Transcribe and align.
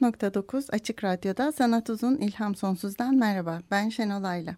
94.9 0.00 0.70
Açık 0.72 1.04
Radyo'da 1.04 1.52
Sanat 1.52 1.90
Uzun 1.90 2.16
İlham 2.16 2.54
Sonsuz'dan 2.54 3.14
merhaba. 3.14 3.62
Ben 3.70 3.88
Şenol 3.88 4.24
Ayla. 4.24 4.56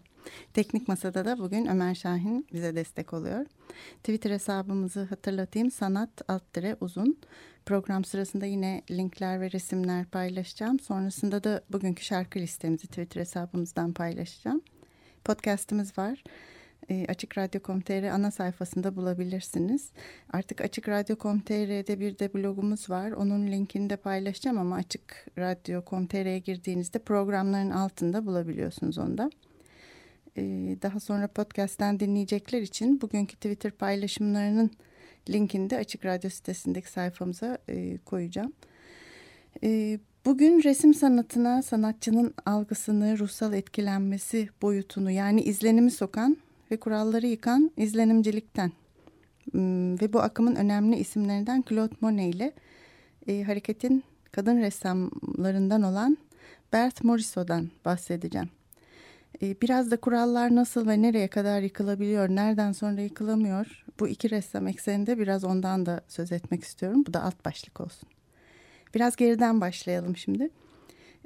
Teknik 0.53 0.87
Masada 0.87 1.25
da 1.25 1.37
bugün 1.37 1.65
Ömer 1.65 1.95
Şahin 1.95 2.47
bize 2.53 2.75
destek 2.75 3.13
oluyor. 3.13 3.45
Twitter 3.97 4.31
hesabımızı 4.31 5.03
hatırlatayım. 5.03 5.71
Sanat 5.71 6.09
alt 6.27 6.43
uzun. 6.81 7.17
Program 7.65 8.05
sırasında 8.05 8.45
yine 8.45 8.81
linkler 8.91 9.41
ve 9.41 9.51
resimler 9.51 10.05
paylaşacağım. 10.05 10.79
Sonrasında 10.79 11.43
da 11.43 11.63
bugünkü 11.69 12.03
şarkı 12.03 12.39
listemizi 12.39 12.87
Twitter 12.87 13.21
hesabımızdan 13.21 13.93
paylaşacağım. 13.93 14.61
Podcast'ımız 15.25 15.97
var. 15.97 16.23
E, 16.93 17.05
Açık 17.07 17.37
Radyo.com.tr 17.37 18.03
ana 18.03 18.31
sayfasında 18.31 18.95
bulabilirsiniz. 18.95 19.89
Artık 20.33 20.61
Açık 20.61 20.89
Radyo.com.tr'de 20.89 21.99
bir 21.99 22.19
de 22.19 22.33
blogumuz 22.33 22.89
var. 22.89 23.11
Onun 23.11 23.47
linkini 23.47 23.89
de 23.89 23.95
paylaşacağım 23.95 24.57
ama 24.57 24.75
Açık 24.75 25.27
Radyo.com.tr'ye 25.37 26.39
girdiğinizde 26.39 26.99
programların 26.99 27.69
altında 27.69 28.25
bulabiliyorsunuz 28.25 28.97
onda. 28.97 29.29
E, 30.37 30.43
daha 30.81 30.99
sonra 30.99 31.27
podcast'ten 31.27 31.99
dinleyecekler 31.99 32.61
için 32.61 33.01
bugünkü 33.01 33.35
Twitter 33.35 33.71
paylaşımlarının 33.71 34.71
linkini 35.29 35.69
de 35.69 35.77
Açık 35.77 36.05
Radyo 36.05 36.29
sitesindeki 36.29 36.91
sayfamıza 36.91 37.57
e, 37.69 37.97
koyacağım. 37.97 38.53
E, 39.63 39.99
Bugün 40.25 40.63
resim 40.63 40.93
sanatına 40.93 41.61
sanatçının 41.61 42.33
algısını, 42.45 43.19
ruhsal 43.19 43.53
etkilenmesi 43.53 44.49
boyutunu 44.61 45.11
yani 45.11 45.41
izlenimi 45.41 45.91
sokan 45.91 46.37
ve 46.71 46.77
kuralları 46.77 47.27
yıkan 47.27 47.71
izlenimcilikten 47.77 48.71
ve 50.01 50.13
bu 50.13 50.19
akımın 50.19 50.55
önemli 50.55 50.95
isimlerinden 50.95 51.63
Claude 51.69 51.95
Monet 52.01 52.35
ile 52.35 52.53
e, 53.27 53.43
hareketin 53.43 54.03
kadın 54.31 54.57
ressamlarından 54.57 55.81
olan 55.81 56.17
Bert 56.73 57.03
Morisot'dan 57.03 57.69
bahsedeceğim. 57.85 58.49
E, 59.41 59.61
biraz 59.61 59.91
da 59.91 59.97
kurallar 59.97 60.55
nasıl 60.55 60.87
ve 60.87 61.01
nereye 61.01 61.27
kadar 61.27 61.61
yıkılabiliyor, 61.61 62.29
nereden 62.29 62.71
sonra 62.71 63.01
yıkılamıyor 63.01 63.83
bu 63.99 64.07
iki 64.07 64.29
ressam 64.29 64.67
ekseninde 64.67 65.19
biraz 65.19 65.43
ondan 65.43 65.85
da 65.85 66.01
söz 66.07 66.31
etmek 66.31 66.63
istiyorum. 66.63 67.03
Bu 67.07 67.13
da 67.13 67.23
alt 67.23 67.45
başlık 67.45 67.81
olsun. 67.81 68.09
Biraz 68.95 69.15
geriden 69.15 69.61
başlayalım 69.61 70.17
şimdi. 70.17 70.49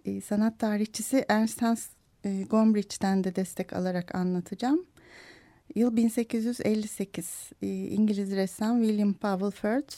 E, 0.06 0.22
sanat 0.22 0.60
tarihçisi 0.60 1.26
Ernst 1.30 1.62
Hans 1.62 1.88
e, 2.26 2.44
Gombrich'ten 2.44 3.24
de 3.24 3.36
destek 3.36 3.74
alarak 3.74 4.16
anlatacağım. 4.16 4.86
Yıl 5.76 5.95
1858. 5.95 7.52
Ee, 7.61 7.67
İngiliz 7.67 8.32
ressam 8.32 8.82
William 8.82 9.14
Powell 9.14 9.52
Firth 9.52 9.95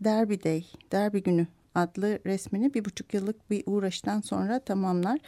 Derby 0.00 0.34
Day, 0.44 0.64
Derby 0.92 1.18
Günü 1.18 1.46
adlı 1.74 2.18
resmini 2.26 2.74
bir 2.74 2.84
buçuk 2.84 3.14
yıllık 3.14 3.50
bir 3.50 3.62
uğraştan 3.66 4.20
sonra 4.20 4.58
tamamlar. 4.60 5.20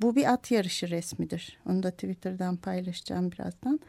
Bu 0.00 0.16
bir 0.16 0.32
at 0.32 0.50
yarışı 0.50 0.90
resmidir. 0.90 1.58
Onu 1.66 1.82
da 1.82 1.90
Twitter'dan 1.90 2.56
paylaşacağım 2.56 3.32
birazdan. 3.32 3.80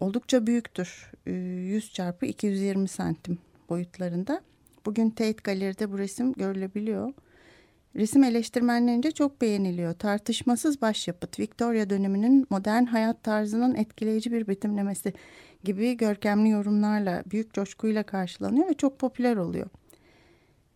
Oldukça 0.00 0.46
büyüktür. 0.46 1.12
100 1.26 1.84
ee, 1.84 1.92
çarpı 1.92 2.26
220 2.26 2.88
santim 2.88 3.38
boyutlarında. 3.68 4.40
Bugün 4.86 5.10
Tate 5.10 5.36
Galeri'de 5.44 5.92
bu 5.92 5.98
resim 5.98 6.32
görülebiliyor. 6.32 7.12
Resim 7.96 8.24
eleştirmenlerince 8.24 9.10
çok 9.10 9.40
beğeniliyor. 9.40 9.94
Tartışmasız 9.94 10.82
başyapıt, 10.82 11.38
Victoria 11.38 11.90
döneminin 11.90 12.46
modern 12.50 12.84
hayat 12.84 13.22
tarzının 13.22 13.74
etkileyici 13.74 14.32
bir 14.32 14.48
betimlemesi 14.48 15.12
gibi 15.64 15.96
görkemli 15.96 16.48
yorumlarla, 16.48 17.22
büyük 17.30 17.54
coşkuyla 17.54 18.02
karşılanıyor 18.02 18.68
ve 18.68 18.74
çok 18.74 18.98
popüler 18.98 19.36
oluyor. 19.36 19.66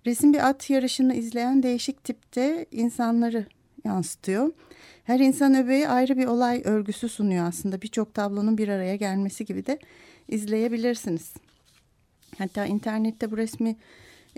Resim 0.06 0.32
bir 0.32 0.48
at 0.48 0.70
yarışını 0.70 1.14
izleyen 1.14 1.62
değişik 1.62 2.04
tipte 2.04 2.66
insanları 2.70 3.47
yansıtıyor. 3.84 4.53
Her 5.04 5.20
insan 5.20 5.54
öbeği 5.54 5.88
ayrı 5.88 6.16
bir 6.16 6.26
olay 6.26 6.62
örgüsü 6.64 7.09
sunuyor 7.09 7.48
aslında. 7.48 7.82
Birçok 7.82 8.14
tablonun 8.14 8.59
bir 8.59 8.69
araya 8.69 8.97
gelmesi 8.97 9.44
gibi 9.44 9.66
de 9.66 9.78
izleyebilirsiniz. 10.28 11.34
Hatta 12.38 12.66
internette 12.66 13.30
bu 13.30 13.36
resmi 13.36 13.76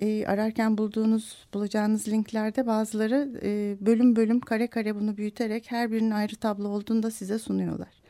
e, 0.03 0.27
ararken 0.27 0.79
bulduğunuz 0.79 1.47
bulacağınız 1.55 2.09
linklerde 2.09 2.67
bazıları 2.67 3.41
e, 3.43 3.77
bölüm 3.87 4.17
bölüm 4.17 4.41
kare 4.41 4.67
kare 4.67 4.95
bunu 4.97 5.17
büyüterek 5.17 5.71
her 5.71 5.93
birinin 5.93 6.11
ayrı 6.11 6.37
tablo 6.37 6.69
olduğunu 6.69 7.03
da 7.03 7.11
size 7.11 7.39
sunuyorlar. 7.39 8.03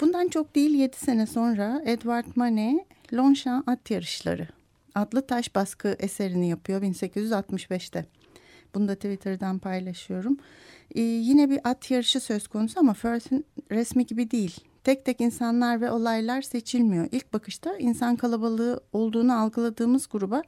Bundan 0.00 0.28
çok 0.28 0.54
değil 0.54 0.74
7 0.74 0.96
sene 0.96 1.26
sonra 1.26 1.82
Edward 1.86 2.26
Manet 2.36 2.86
Longchamp 3.12 3.68
At 3.68 3.90
Yarışları 3.90 4.48
adlı 4.94 5.26
taş 5.26 5.54
baskı 5.54 5.96
eserini 5.98 6.48
yapıyor 6.48 6.82
1865'te. 6.82 8.04
Bunu 8.74 8.88
da 8.88 8.94
Twitter'dan 8.94 9.58
paylaşıyorum. 9.58 10.36
Ee, 10.94 11.00
yine 11.00 11.50
bir 11.50 11.60
at 11.64 11.90
yarışı 11.90 12.20
söz 12.20 12.48
konusu 12.48 12.80
ama 12.80 12.94
Firth'in 12.94 13.44
resmi 13.70 14.06
gibi 14.06 14.30
değil. 14.30 14.60
Tek 14.84 15.04
tek 15.04 15.20
insanlar 15.20 15.80
ve 15.80 15.90
olaylar 15.90 16.42
seçilmiyor. 16.42 17.08
İlk 17.12 17.32
bakışta 17.32 17.76
insan 17.76 18.16
kalabalığı 18.16 18.80
olduğunu 18.92 19.38
algıladığımız 19.38 20.08
gruba 20.12 20.42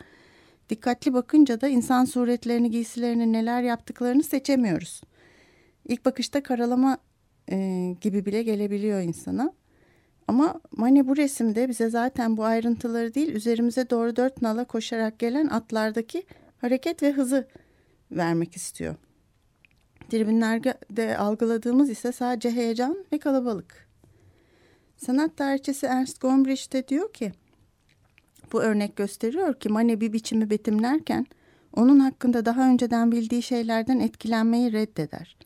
Dikkatli 0.68 1.14
bakınca 1.14 1.60
da 1.60 1.68
insan 1.68 2.04
suretlerini, 2.04 2.70
giysilerini, 2.70 3.32
neler 3.32 3.62
yaptıklarını 3.62 4.22
seçemiyoruz. 4.22 5.00
İlk 5.88 6.04
bakışta 6.04 6.42
karalama 6.42 6.98
e, 7.50 7.56
gibi 8.00 8.26
bile 8.26 8.42
gelebiliyor 8.42 9.00
insana. 9.00 9.52
Ama 10.28 10.60
Mani 10.70 11.08
bu 11.08 11.16
resimde 11.16 11.68
bize 11.68 11.90
zaten 11.90 12.36
bu 12.36 12.44
ayrıntıları 12.44 13.14
değil, 13.14 13.34
üzerimize 13.34 13.90
doğru 13.90 14.16
dört 14.16 14.42
nala 14.42 14.64
koşarak 14.64 15.18
gelen 15.18 15.46
atlardaki 15.46 16.22
hareket 16.60 17.02
ve 17.02 17.12
hızı 17.12 17.48
vermek 18.10 18.56
istiyor. 18.56 18.94
Tribünlerde 20.10 21.18
algıladığımız 21.18 21.90
ise 21.90 22.12
sadece 22.12 22.50
heyecan 22.50 23.04
ve 23.12 23.18
kalabalık. 23.18 23.88
Sanat 24.96 25.36
tarihçisi 25.36 25.86
Ernst 25.86 26.20
Gombrich 26.20 26.72
de 26.72 26.88
diyor 26.88 27.12
ki, 27.12 27.32
bu 28.54 28.62
örnek 28.62 28.96
gösteriyor 28.96 29.54
ki 29.54 29.68
Mane 29.68 30.00
bir 30.00 30.12
biçimi 30.12 30.50
betimlerken 30.50 31.26
onun 31.76 32.00
hakkında 32.00 32.46
daha 32.46 32.68
önceden 32.68 33.12
bildiği 33.12 33.42
şeylerden 33.42 33.98
etkilenmeyi 33.98 34.72
reddeder. 34.72 35.36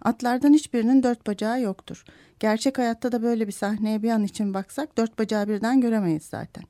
Atlardan 0.00 0.52
hiçbirinin 0.52 1.02
dört 1.02 1.26
bacağı 1.26 1.60
yoktur. 1.60 2.04
Gerçek 2.40 2.78
hayatta 2.78 3.12
da 3.12 3.22
böyle 3.22 3.46
bir 3.46 3.52
sahneye 3.52 4.02
bir 4.02 4.10
an 4.10 4.24
için 4.24 4.54
baksak 4.54 4.98
dört 4.98 5.18
bacağı 5.18 5.48
birden 5.48 5.80
göremeyiz 5.80 6.22
zaten. 6.22 6.64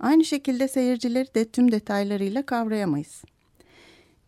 Aynı 0.00 0.24
şekilde 0.24 0.68
seyircileri 0.68 1.34
de 1.34 1.44
tüm 1.44 1.72
detaylarıyla 1.72 2.46
kavrayamayız. 2.46 3.22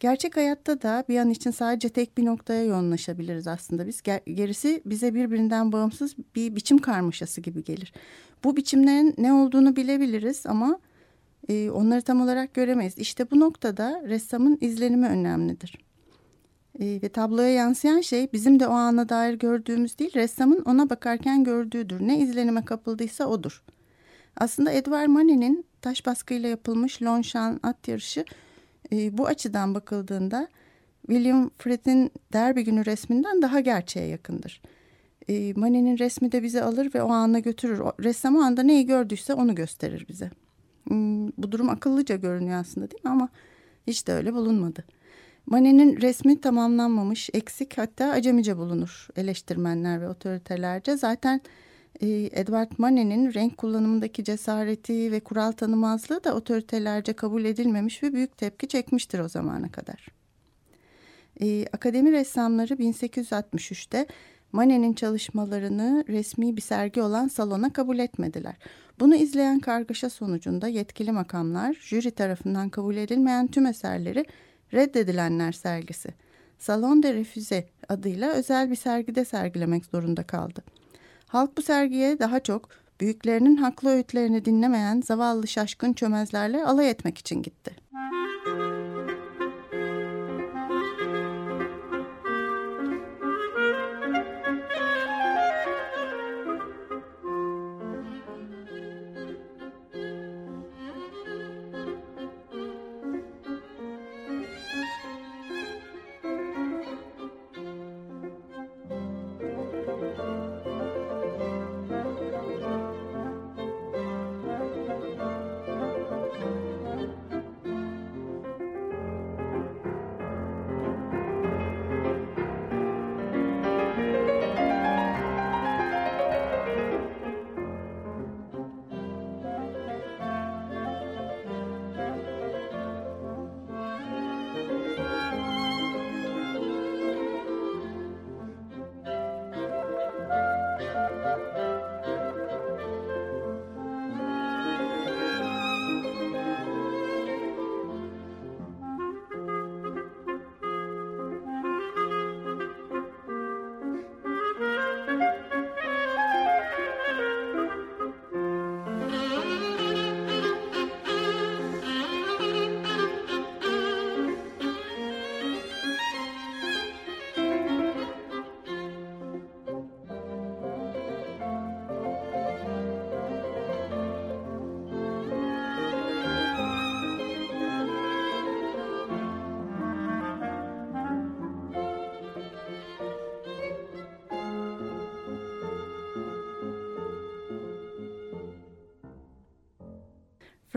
Gerçek 0.00 0.36
hayatta 0.36 0.82
da 0.82 1.04
bir 1.08 1.18
an 1.18 1.30
için 1.30 1.50
sadece 1.50 1.88
tek 1.88 2.18
bir 2.18 2.24
noktaya 2.24 2.64
yoğunlaşabiliriz 2.64 3.46
aslında 3.46 3.86
biz. 3.86 4.02
Gerisi 4.26 4.82
bize 4.86 5.14
birbirinden 5.14 5.72
bağımsız 5.72 6.16
bir 6.34 6.56
biçim 6.56 6.78
karmaşası 6.78 7.40
gibi 7.40 7.64
gelir. 7.64 7.92
Bu 8.44 8.56
biçimlerin 8.56 9.14
ne 9.18 9.32
olduğunu 9.32 9.76
bilebiliriz 9.76 10.46
ama 10.46 10.78
e, 11.48 11.70
onları 11.70 12.02
tam 12.02 12.20
olarak 12.20 12.54
göremeyiz. 12.54 12.98
İşte 12.98 13.30
bu 13.30 13.40
noktada 13.40 14.02
ressamın 14.04 14.58
izlenimi 14.60 15.06
önemlidir. 15.06 15.78
E, 16.80 17.02
ve 17.02 17.08
tabloya 17.08 17.48
yansıyan 17.48 18.00
şey 18.00 18.32
bizim 18.32 18.60
de 18.60 18.66
o 18.68 18.72
ana 18.72 19.08
dair 19.08 19.34
gördüğümüz 19.34 19.98
değil, 19.98 20.14
ressamın 20.14 20.62
ona 20.64 20.90
bakarken 20.90 21.44
gördüğüdür. 21.44 22.00
Ne 22.00 22.18
izlenime 22.18 22.64
kapıldıysa 22.64 23.26
odur. 23.26 23.62
Aslında 24.36 24.72
Edward 24.72 25.08
Manet'in 25.08 25.64
taş 25.80 26.06
baskıyla 26.06 26.48
yapılmış 26.48 27.02
Longchamp 27.02 27.66
at 27.66 27.88
yarışı 27.88 28.24
e, 28.92 29.18
bu 29.18 29.26
açıdan 29.26 29.74
bakıldığında 29.74 30.48
William 31.06 31.50
Fred'in 31.58 32.10
Derby 32.32 32.60
günü 32.60 32.86
resminden 32.86 33.42
daha 33.42 33.60
gerçeğe 33.60 34.06
yakındır. 34.06 34.62
E, 35.28 35.52
Manet'in 35.52 35.98
resmi 35.98 36.32
de 36.32 36.42
bizi 36.42 36.62
alır 36.62 36.94
ve 36.94 37.02
o 37.02 37.10
ana 37.10 37.38
götürür. 37.38 37.78
O, 37.78 37.92
ressam 38.00 38.36
o 38.36 38.40
anda 38.40 38.62
neyi 38.62 38.86
gördüyse 38.86 39.34
onu 39.34 39.54
gösterir 39.54 40.06
bize. 40.08 40.30
Hmm, 40.88 41.28
bu 41.28 41.52
durum 41.52 41.68
akıllıca 41.68 42.16
görünüyor 42.16 42.60
aslında 42.60 42.90
değil 42.90 43.04
mi? 43.04 43.10
Ama 43.10 43.28
hiç 43.86 44.06
de 44.06 44.12
öyle 44.12 44.34
bulunmadı. 44.34 44.84
Manet'in 45.46 46.00
resmi 46.00 46.40
tamamlanmamış, 46.40 47.30
eksik 47.34 47.78
hatta 47.78 48.10
acemice 48.10 48.56
bulunur 48.56 49.08
eleştirmenler 49.16 50.00
ve 50.00 50.08
otoritelerce. 50.08 50.96
Zaten 50.96 51.40
E, 52.00 52.30
Edward 52.32 52.72
Manet'in 52.78 53.34
renk 53.34 53.58
kullanımındaki 53.58 54.24
cesareti 54.24 55.12
ve 55.12 55.20
kural 55.20 55.52
tanımazlığı 55.52 56.24
da 56.24 56.34
otoritelerce 56.34 57.12
kabul 57.12 57.44
edilmemiş 57.44 58.02
ve 58.02 58.12
büyük 58.12 58.36
tepki 58.38 58.68
çekmiştir 58.68 59.18
o 59.18 59.28
zamana 59.28 59.72
kadar. 59.72 60.08
E, 61.40 61.66
akademi 61.72 62.12
ressamları 62.12 62.74
1863'te 62.74 64.06
Manet'in 64.52 64.92
çalışmalarını 64.92 66.04
resmi 66.08 66.56
bir 66.56 66.62
sergi 66.62 67.02
olan 67.02 67.28
salona 67.28 67.72
kabul 67.72 67.98
etmediler. 67.98 68.54
Bunu 69.00 69.14
izleyen 69.14 69.60
kargaşa 69.60 70.10
sonucunda 70.10 70.68
yetkili 70.68 71.12
makamlar 71.12 71.72
jüri 71.80 72.10
tarafından 72.10 72.68
kabul 72.68 72.96
edilmeyen 72.96 73.46
tüm 73.46 73.66
eserleri 73.66 74.24
reddedilenler 74.72 75.52
sergisi 75.52 76.08
Salon 76.58 77.02
de 77.02 77.14
Refüze 77.14 77.68
adıyla 77.88 78.32
özel 78.32 78.70
bir 78.70 78.76
sergide 78.76 79.24
sergilemek 79.24 79.84
zorunda 79.84 80.22
kaldı. 80.22 80.62
Halk 81.26 81.56
bu 81.56 81.62
sergiye 81.62 82.18
daha 82.18 82.40
çok 82.40 82.68
büyüklerinin 83.00 83.56
haklı 83.56 83.90
öğütlerini 83.90 84.44
dinlemeyen 84.44 85.00
zavallı 85.00 85.48
şaşkın 85.48 85.92
çömezlerle 85.92 86.64
alay 86.64 86.90
etmek 86.90 87.18
için 87.18 87.42
gitti. 87.42 87.76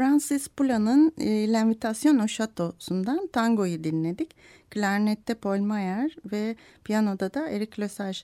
Francis 0.05 0.47
Poula'nın 0.47 1.13
e, 1.17 1.53
L'Invitation 1.53 2.19
au 2.19 2.27
Chateau'sundan 2.27 3.27
tangoyu 3.27 3.83
dinledik. 3.83 4.35
Klarnette 4.69 5.33
Paul 5.33 5.59
Mayer 5.59 6.15
ve 6.31 6.55
piyanoda 6.83 7.33
da 7.33 7.49
Eric 7.49 7.81
Lesage 7.81 8.17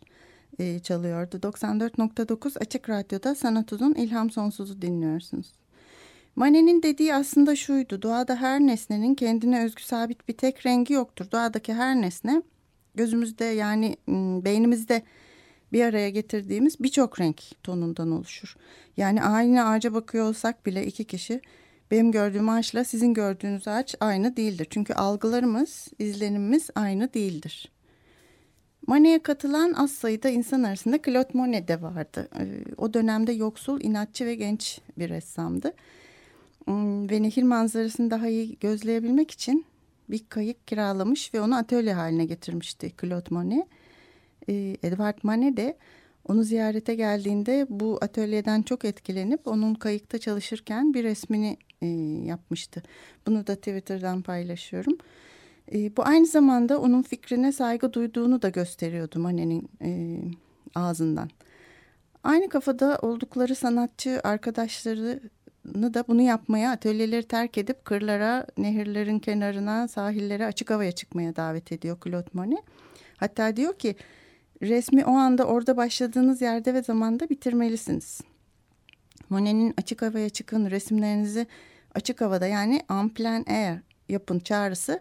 e, 0.60 0.80
çalıyordu. 0.80 1.36
94.9 1.36 2.60
Açık 2.60 2.90
Radyo'da 2.90 3.36
Sanat 3.36 3.74
Uzun 3.74 3.94
İlham 3.94 4.30
Sonsuz'u 4.30 4.82
dinliyorsunuz. 4.82 5.48
Manet'in 6.36 6.84
dediği 6.84 7.16
aslında 7.16 7.56
şuydu. 7.56 8.02
Doğada 8.02 8.36
her 8.36 8.60
nesnenin 8.60 9.16
kendine 9.16 9.64
özgü 9.64 9.84
sabit 9.84 10.28
bir 10.28 10.38
tek 10.38 10.66
rengi 10.66 10.94
yoktur. 10.94 11.32
Doğadaki 11.32 11.74
her 11.74 11.96
nesne 11.96 12.42
gözümüzde 12.96 13.46
yani 13.46 13.98
beynimizde 14.46 15.02
bir 15.74 15.84
araya 15.84 16.10
getirdiğimiz 16.10 16.80
birçok 16.80 17.20
renk 17.20 17.42
tonundan 17.64 18.12
oluşur. 18.12 18.56
Yani 18.98 19.24
aynı 19.24 19.66
ağaca 19.66 19.94
bakıyor 19.94 20.30
olsak 20.30 20.66
bile 20.66 20.86
iki 20.86 21.04
kişi 21.04 21.42
benim 21.92 22.12
gördüğüm 22.12 22.50
ağaçla 22.50 22.84
sizin 22.84 23.14
gördüğünüz 23.14 23.68
ağaç 23.68 23.96
aynı 24.00 24.38
değildir. 24.38 24.68
Çünkü 24.70 24.94
algılarımız, 24.94 25.88
izlenimimiz 26.00 26.70
aynı 26.76 27.14
değildir. 27.14 27.72
Monet'e 28.88 29.24
katılan 29.24 29.74
az 29.74 29.92
sayıda 29.92 30.30
insan 30.30 30.64
arasında 30.64 31.00
Claude 31.06 31.30
Monet 31.34 31.68
de 31.68 31.82
vardı. 31.82 32.30
Ee, 32.40 32.64
o 32.78 32.94
dönemde 32.94 33.32
yoksul, 33.32 33.82
inatçı 33.82 34.26
ve 34.26 34.36
genç 34.36 34.80
bir 34.98 35.10
ressamdı. 35.10 35.74
Hmm, 36.66 37.10
ve 37.10 37.24
nehir 37.24 37.44
manzarasını 37.44 38.12
daha 38.12 38.28
iyi 38.28 38.58
gözleyebilmek 38.60 39.32
için 39.32 39.66
bir 40.10 40.26
kayık 40.30 40.68
kiralamış 40.68 41.34
ve 41.34 41.42
onu 41.42 41.56
atölye 41.56 41.94
haline 41.94 42.26
getirmişti 42.26 42.92
Claude 43.02 43.28
Monet. 43.30 43.68
Ee, 44.50 44.78
Edward 44.84 45.18
Manet 45.24 45.58
de 45.58 45.78
onu 46.28 46.44
ziyarete 46.44 46.96
geldiğinde 46.96 47.66
bu 47.70 47.98
atölyeden 48.02 48.62
çok 48.62 48.86
etkilenip 48.86 49.48
onun 49.48 49.74
kayıkta 49.74 50.18
çalışırken 50.18 50.94
bir 50.94 51.04
resmini 51.04 51.58
e, 51.82 51.88
yapmıştı. 52.26 52.84
Bunu 53.28 53.48
da 53.48 53.56
Twitter'dan 53.56 54.22
paylaşıyorum. 54.22 54.98
E, 55.74 55.98
bu 55.98 56.06
aynı 56.06 56.26
zamanda 56.26 56.82
onun 56.82 57.02
fikrine 57.02 57.52
saygı 57.52 57.94
duyduğunu 57.94 58.42
da 58.42 58.50
gösteriyordu 58.50 59.20
Manet'in 59.20 59.70
e, 59.82 60.20
ağzından. 60.76 61.30
Aynı 62.24 62.50
kafada 62.50 63.00
oldukları 63.02 63.56
sanatçı 63.56 64.22
arkadaşlarını 64.24 65.94
da 65.94 66.04
bunu 66.08 66.22
yapmaya, 66.22 66.72
atölyeleri 66.72 67.24
terk 67.24 67.58
edip 67.58 67.86
kırlara, 67.86 68.48
nehirlerin 68.58 69.20
kenarına, 69.20 69.88
sahillere, 69.88 70.46
açık 70.46 70.70
havaya 70.70 70.92
çıkmaya 70.92 71.36
davet 71.36 71.72
ediyor 71.72 71.98
Claude 72.04 72.30
Monet. 72.34 72.64
Hatta 73.18 73.56
diyor 73.56 73.74
ki 73.74 73.96
resmi 74.62 75.06
o 75.06 75.12
anda 75.12 75.46
orada 75.46 75.78
başladığınız 75.78 76.42
yerde 76.42 76.74
ve 76.74 76.84
zamanda 76.84 77.30
bitirmelisiniz. 77.30 78.22
Monet'in 79.30 79.74
açık 79.78 80.02
havaya 80.02 80.30
çıkın 80.30 80.72
resimlerinizi 80.72 81.48
açık 81.96 82.22
havada 82.22 82.48
yani 82.48 82.82
plein 83.16 83.46
air 83.48 83.80
yapın 84.10 84.40
çağrısı 84.40 85.00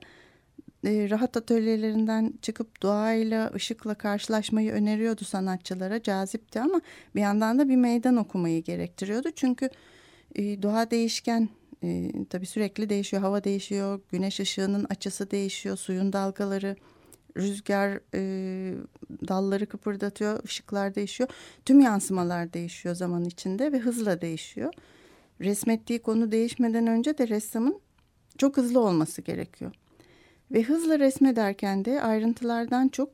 e, 0.87 1.11
rahat 1.11 1.37
atölyelerinden 1.37 2.35
çıkıp 2.43 2.83
doğayla, 2.83 3.51
ışıkla 3.55 3.95
karşılaşmayı 3.95 4.73
öneriyordu 4.73 5.25
sanatçılara. 5.25 6.03
Cazipti 6.03 6.61
ama 6.61 6.81
bir 7.15 7.21
yandan 7.21 7.59
da 7.59 7.69
bir 7.69 7.77
meydan 7.77 8.17
okumayı 8.17 8.63
gerektiriyordu. 8.63 9.29
Çünkü 9.37 9.71
e, 10.35 10.63
doğa 10.63 10.91
değişken, 10.91 11.49
e, 11.85 12.13
tabii 12.31 12.47
sürekli 12.47 12.89
değişiyor. 12.89 13.23
Hava 13.23 13.45
değişiyor, 13.45 14.01
güneş 14.13 14.41
ışığının 14.41 14.85
açısı 14.85 15.31
değişiyor, 15.31 15.77
suyun 15.77 16.13
dalgaları 16.13 16.77
rüzgar 17.37 18.01
e, 18.15 18.75
dalları 19.29 19.67
kıpırdatıyor, 19.67 20.45
ışıklar 20.45 20.95
değişiyor. 20.95 21.31
Tüm 21.65 21.81
yansımalar 21.81 22.53
değişiyor 22.53 22.95
zaman 22.95 23.25
içinde 23.25 23.73
ve 23.73 23.79
hızla 23.79 24.21
değişiyor. 24.21 24.73
Resmettiği 25.41 25.99
konu 25.99 26.33
değişmeden 26.33 26.87
önce 26.87 27.19
de 27.19 27.29
ressamın 27.29 27.81
çok 28.39 28.57
hızlı 28.57 28.81
olması 28.81 29.23
gerekiyor. 29.23 29.73
Ve 30.51 30.63
hızla 30.63 30.99
resmederken 30.99 31.85
de 31.85 32.03
ayrıntılardan 32.03 32.89
çok 32.89 33.09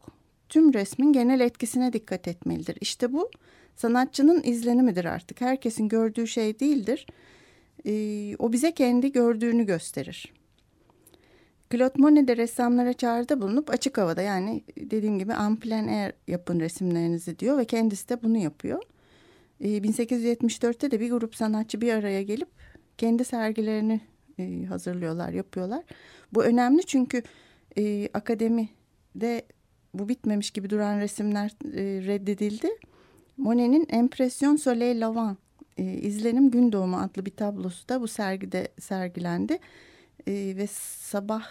tüm 0.48 0.74
resmin 0.74 1.12
genel 1.12 1.40
etkisine 1.40 1.92
dikkat 1.92 2.28
etmelidir. 2.28 2.76
İşte 2.80 3.12
bu 3.12 3.30
sanatçının 3.76 4.42
izlenimidir 4.42 5.04
artık. 5.04 5.40
Herkesin 5.40 5.88
gördüğü 5.88 6.26
şey 6.26 6.60
değildir. 6.60 7.06
Ee, 7.86 8.36
o 8.38 8.52
bize 8.52 8.72
kendi 8.72 9.12
gördüğünü 9.12 9.66
gösterir. 9.66 10.32
Claude 11.70 11.94
Monet 11.96 12.28
de 12.28 12.36
ressamlara 12.36 12.92
çağrıda 12.92 13.40
bulunup 13.40 13.70
açık 13.70 13.98
havada 13.98 14.22
yani 14.22 14.64
dediğim 14.78 15.18
gibi 15.18 15.32
en 15.32 15.56
plein 15.56 15.88
air 15.88 16.12
yapın 16.28 16.60
resimlerinizi 16.60 17.38
diyor 17.38 17.58
ve 17.58 17.64
kendisi 17.64 18.08
de 18.08 18.22
bunu 18.22 18.38
yapıyor. 18.38 18.82
E, 19.60 19.68
ee, 19.68 19.78
1874'te 19.78 20.90
de 20.90 21.00
bir 21.00 21.10
grup 21.10 21.34
sanatçı 21.34 21.80
bir 21.80 21.92
araya 21.92 22.22
gelip 22.22 22.48
kendi 22.98 23.24
sergilerini 23.24 24.00
e, 24.38 24.64
hazırlıyorlar, 24.64 25.32
yapıyorlar. 25.32 25.84
Bu 26.32 26.44
önemli 26.44 26.86
çünkü 26.86 27.22
e, 27.78 28.08
akademide 28.14 29.42
bu 29.94 30.08
bitmemiş 30.08 30.50
gibi 30.50 30.70
duran 30.70 31.00
resimler 31.00 31.50
e, 31.64 32.06
reddedildi. 32.06 32.68
Monet'in 33.36 33.86
Empression 33.88 34.56
Soleil 34.56 35.00
Levant 35.00 35.38
e, 35.76 35.84
İzlenim 35.84 36.50
Gün 36.50 36.72
Doğumu 36.72 36.96
adlı 36.96 37.26
bir 37.26 37.30
tablosu 37.30 37.88
da 37.88 38.00
bu 38.00 38.08
sergide 38.08 38.68
sergilendi. 38.80 39.58
Ve 40.28 40.66
sabah 40.70 41.44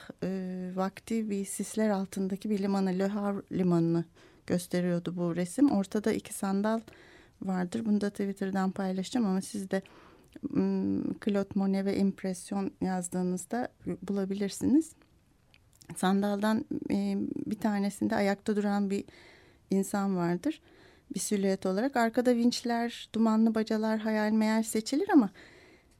vakti 0.75 1.29
bir 1.29 1.45
sisler 1.45 1.89
altındaki 1.89 2.49
bir 2.49 2.59
limanı 2.59 2.99
Le 2.99 3.07
Havre 3.07 3.41
limanını 3.51 4.05
gösteriyordu 4.47 5.13
bu 5.17 5.35
resim. 5.35 5.71
Ortada 5.71 6.11
iki 6.11 6.33
sandal 6.33 6.79
vardır. 7.47 7.85
Bunu 7.85 8.01
da 8.01 8.09
Twitter'dan 8.09 8.71
paylaşacağım 8.71 9.25
ama 9.25 9.41
siz 9.41 9.71
de 9.71 9.81
Claude 11.25 11.49
Monet 11.55 11.85
ve 11.85 11.97
impresyon 11.97 12.71
yazdığınızda 12.81 13.67
bulabilirsiniz. 14.07 14.91
Sandaldan 15.95 16.65
bir 17.45 17.59
tanesinde 17.59 18.15
ayakta 18.15 18.55
duran 18.55 18.89
bir 18.89 19.03
insan 19.71 20.17
vardır. 20.17 20.61
Bir 21.13 21.19
silüet 21.19 21.65
olarak. 21.65 21.95
Arkada 21.95 22.35
vinçler, 22.35 23.09
dumanlı 23.15 23.55
bacalar 23.55 23.99
hayal 23.99 24.31
meyal 24.31 24.63
seçilir 24.63 25.09
ama 25.09 25.29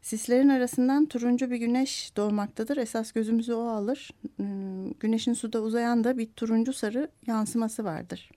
sislerin 0.02 0.50
arasından 0.50 1.06
turuncu 1.06 1.52
bir 1.52 1.58
güneş 1.58 2.12
doğmaktadır. 2.18 2.78
Esas 2.78 3.12
gözümüzü 3.12 3.54
o 3.54 3.68
alır. 3.68 4.12
Güneşin 5.00 5.34
suda 5.34 5.62
uzayan 5.62 6.04
da 6.04 6.18
bir 6.18 6.28
turuncu 6.28 6.74
sarı 6.74 7.10
yansıması 7.28 7.84
vardır. 7.84 8.32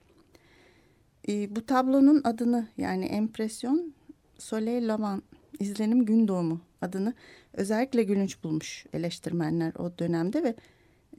E, 1.27 1.55
bu 1.55 1.65
tablonun 1.65 2.21
adını 2.23 2.67
yani 2.77 3.05
empresyon 3.05 3.93
Soleil 4.37 4.87
Levant 4.87 5.23
izlenim 5.59 6.05
gün 6.05 6.27
doğumu 6.27 6.61
adını 6.81 7.13
özellikle 7.53 8.03
gülünç 8.03 8.43
bulmuş 8.43 8.85
eleştirmenler 8.93 9.73
o 9.73 9.97
dönemde 9.99 10.43
ve 10.43 10.55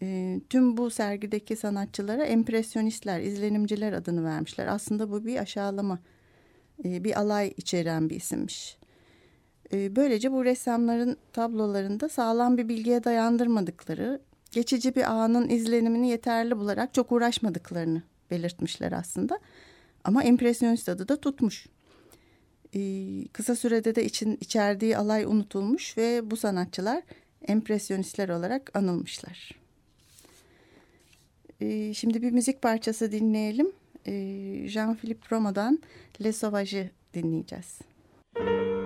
e, 0.03 0.41
tüm 0.51 0.77
bu 0.77 0.91
sergideki 0.91 1.57
sanatçılara 1.57 2.25
empresyonistler, 2.25 3.21
izlenimciler 3.21 3.93
adını 3.93 4.25
vermişler. 4.25 4.67
Aslında 4.67 5.11
bu 5.11 5.27
bir 5.27 5.37
aşağılama, 5.37 5.99
e, 6.85 7.05
bir 7.05 7.21
alay 7.21 7.55
içeren 7.57 8.11
bir 8.11 8.17
isimmiş. 8.17 8.79
E, 9.73 9.97
böylece 9.97 10.33
bu 10.33 10.45
ressamların 10.45 11.17
tablolarında 11.33 12.09
sağlam 12.09 12.59
bir 12.59 12.69
bilgiye 12.69 13.05
dayandırmadıkları, 13.05 14.21
geçici 14.51 14.95
bir 14.95 15.13
anın 15.13 15.49
izlenimini 15.49 16.09
yeterli 16.09 16.59
bularak 16.59 16.95
çok 16.95 17.13
uğraşmadıklarını 17.13 18.03
belirtmişler 18.31 18.93
aslında. 18.93 19.39
Ama 20.05 20.23
empresyonist 20.23 20.89
adı 20.89 21.09
da 21.09 21.21
tutmuş. 21.21 21.67
Ee, 22.75 23.25
kısa 23.33 23.57
sürede 23.57 23.95
de 23.95 24.05
için 24.05 24.39
içerdiği 24.41 24.97
alay 24.97 25.25
unutulmuş 25.25 25.99
ve 25.99 26.31
bu 26.31 26.37
sanatçılar 26.37 27.03
empresyonistler 27.49 28.29
olarak 28.29 28.77
anılmışlar. 28.77 29.51
Ee, 31.61 31.95
şimdi 31.95 32.23
bir 32.23 32.31
müzik 32.31 32.63
parçası 32.63 33.13
dinleyelim. 33.13 33.73
Ee, 34.07 34.13
Jean-Philippe 34.67 35.33
Romo'dan 35.33 35.79
Les 36.23 36.37
Sauvages'ı 36.37 36.91
dinleyeceğiz. 37.15 37.79
Müzik 38.37 38.80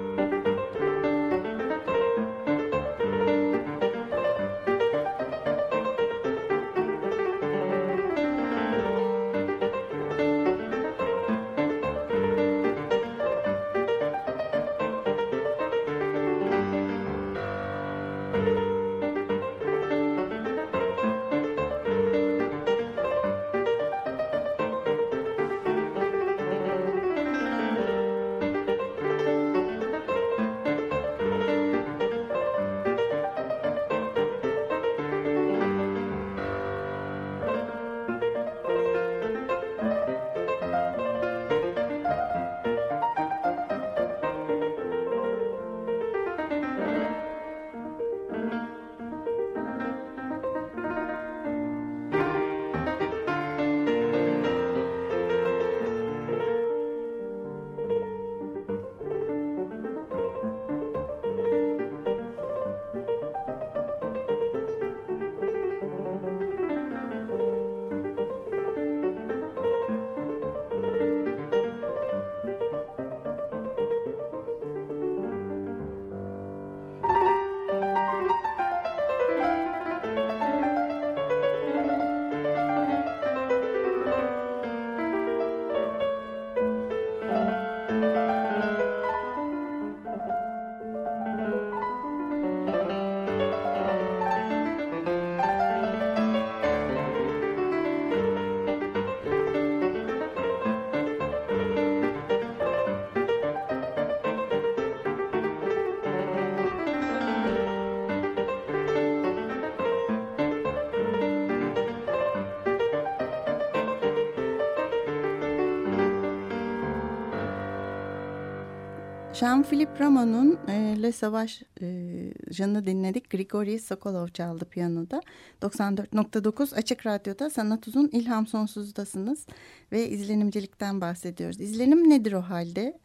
Jean-Philippe 119.35 120.01
Rameau'nun 120.01 120.59
e, 120.69 121.03
Le 121.03 121.13
Sauvage 121.13 121.53
e, 121.81 122.87
dinledik. 122.87 123.31
Grigori 123.31 123.79
Sokolov 123.79 124.29
çaldı 124.29 124.65
piyanoda. 124.65 125.23
94.9 125.63 126.75
Açık 126.75 127.07
Radyo'da 127.07 127.51
Sanat 127.51 127.89
Uzun 127.89 128.09
İlham 128.13 128.47
Sonsuz'dasınız 128.47 129.47
ve 129.93 130.09
izlenimcilikten 130.09 131.01
bahsediyoruz. 131.01 131.61
İzlenim 131.61 132.11
nedir 132.11 132.33
o 132.33 132.41
halde? 132.41 132.99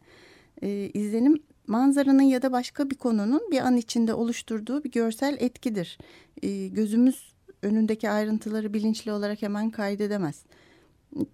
E, 0.62 0.90
izlenim 0.94 1.42
manzaranın 1.66 2.22
ya 2.22 2.42
da 2.42 2.52
başka 2.52 2.90
bir 2.90 2.96
konunun 2.96 3.42
bir 3.50 3.60
an 3.60 3.76
içinde 3.76 4.14
oluşturduğu 4.14 4.84
bir 4.84 4.90
görsel 4.90 5.36
etkidir. 5.40 5.98
E, 6.42 6.68
gözümüz 6.68 7.32
önündeki 7.62 8.10
ayrıntıları 8.10 8.74
bilinçli 8.74 9.12
olarak 9.12 9.42
hemen 9.42 9.70
kaydedemez. 9.70 10.44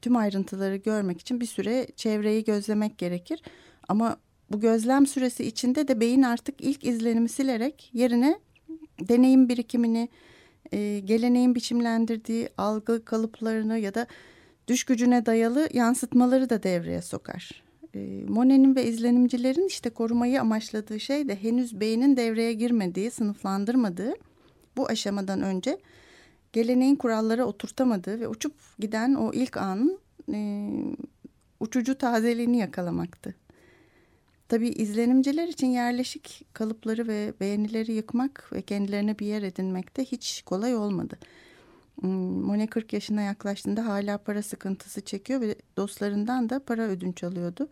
Tüm 0.03 0.17
ayrıntıları 0.17 0.77
görmek 0.77 1.21
için 1.21 1.41
bir 1.41 1.47
süre 1.47 1.87
çevreyi 1.97 2.45
gözlemek 2.45 2.99
gerekir. 2.99 3.43
Ama 3.89 4.17
bu 4.51 4.61
gözlem 4.61 5.07
süresi 5.07 5.45
içinde 5.45 5.89
de 5.89 6.01
beyin 6.01 6.23
artık 6.23 6.61
ilk 6.61 6.85
izlenimi 6.85 7.29
silerek 7.29 7.91
yerine 7.93 8.39
deneyim 9.01 9.49
birikimini, 9.49 10.09
e, 10.73 11.01
geleneğin 11.05 11.55
biçimlendirdiği 11.55 12.49
algı 12.59 13.05
kalıplarını 13.05 13.79
ya 13.79 13.95
da 13.95 14.07
düş 14.69 14.85
gücüne 14.85 15.27
dayalı 15.27 15.69
yansıtmaları 15.73 16.51
da 16.51 16.63
devreye 16.63 17.03
sokar. 17.03 17.63
E, 17.95 18.25
Monet'in 18.29 18.77
ve 18.77 18.87
izlenimcilerin 18.87 19.67
işte 19.67 19.91
korumayı 19.91 20.41
amaçladığı 20.41 21.01
şey 21.01 21.29
de 21.29 21.43
henüz 21.43 21.81
beynin 21.81 22.17
devreye 22.17 22.53
girmediği, 22.53 23.11
sınıflandırmadığı 23.11 24.15
bu 24.77 24.87
aşamadan 24.87 25.43
önce 25.43 25.79
geleneğin 26.53 26.97
kurallara 26.97 27.45
oturtamadığı 27.45 28.21
ve 28.21 28.29
uçup 28.29 28.53
giden 28.79 29.15
o 29.15 29.33
ilk 29.33 29.57
anın 29.57 29.99
e, 30.33 30.71
uçucu 31.61 31.99
tazeliğini 31.99 32.59
yakalamaktı. 32.59 33.35
Tabii 34.49 34.69
izlenimciler 34.69 35.49
için 35.49 35.67
yerleşik 35.67 36.45
kalıpları 36.53 37.09
ve 37.09 37.33
beğenileri 37.41 37.93
yıkmak 37.93 38.51
ve 38.53 38.63
kendilerine 38.63 39.19
bir 39.19 39.27
yer 39.27 39.43
edinmek 39.43 39.97
de 39.97 40.05
hiç 40.05 40.43
kolay 40.47 40.77
olmadı. 40.77 41.19
Hmm, 42.01 42.11
Monet 42.45 42.71
40 42.71 42.93
yaşına 42.93 43.23
yaklaştığında 43.23 43.87
hala 43.87 44.19
para 44.19 44.43
sıkıntısı 44.43 45.01
çekiyor 45.01 45.41
ve 45.41 45.55
dostlarından 45.77 46.51
da 46.51 46.61
para 46.61 46.83
ödünç 46.83 47.25
alıyordu. 47.25 47.69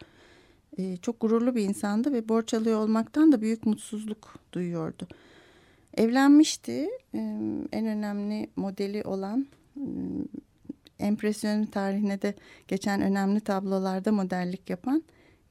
Ee, 0.79 0.97
çok 0.97 1.21
gururlu 1.21 1.55
bir 1.55 1.63
insandı 1.63 2.13
ve 2.13 2.29
borç 2.29 2.55
alıyor 2.55 2.81
olmaktan 2.81 3.33
da 3.33 3.41
büyük 3.41 3.67
mutsuzluk 3.67 4.35
duyuyordu. 4.53 5.09
Evlenmişti. 5.97 6.89
Ee, 7.15 7.19
en 7.73 7.87
önemli 7.87 8.51
modeli 8.57 9.03
olan 9.05 9.47
hmm, 9.75 10.25
empresyon 10.99 11.67
tarihine 11.67 12.23
de 12.23 12.35
geçen 12.69 13.01
önemli 13.01 13.41
tablolarda 13.41 14.13
modellik 14.13 14.71
yapan 14.71 15.03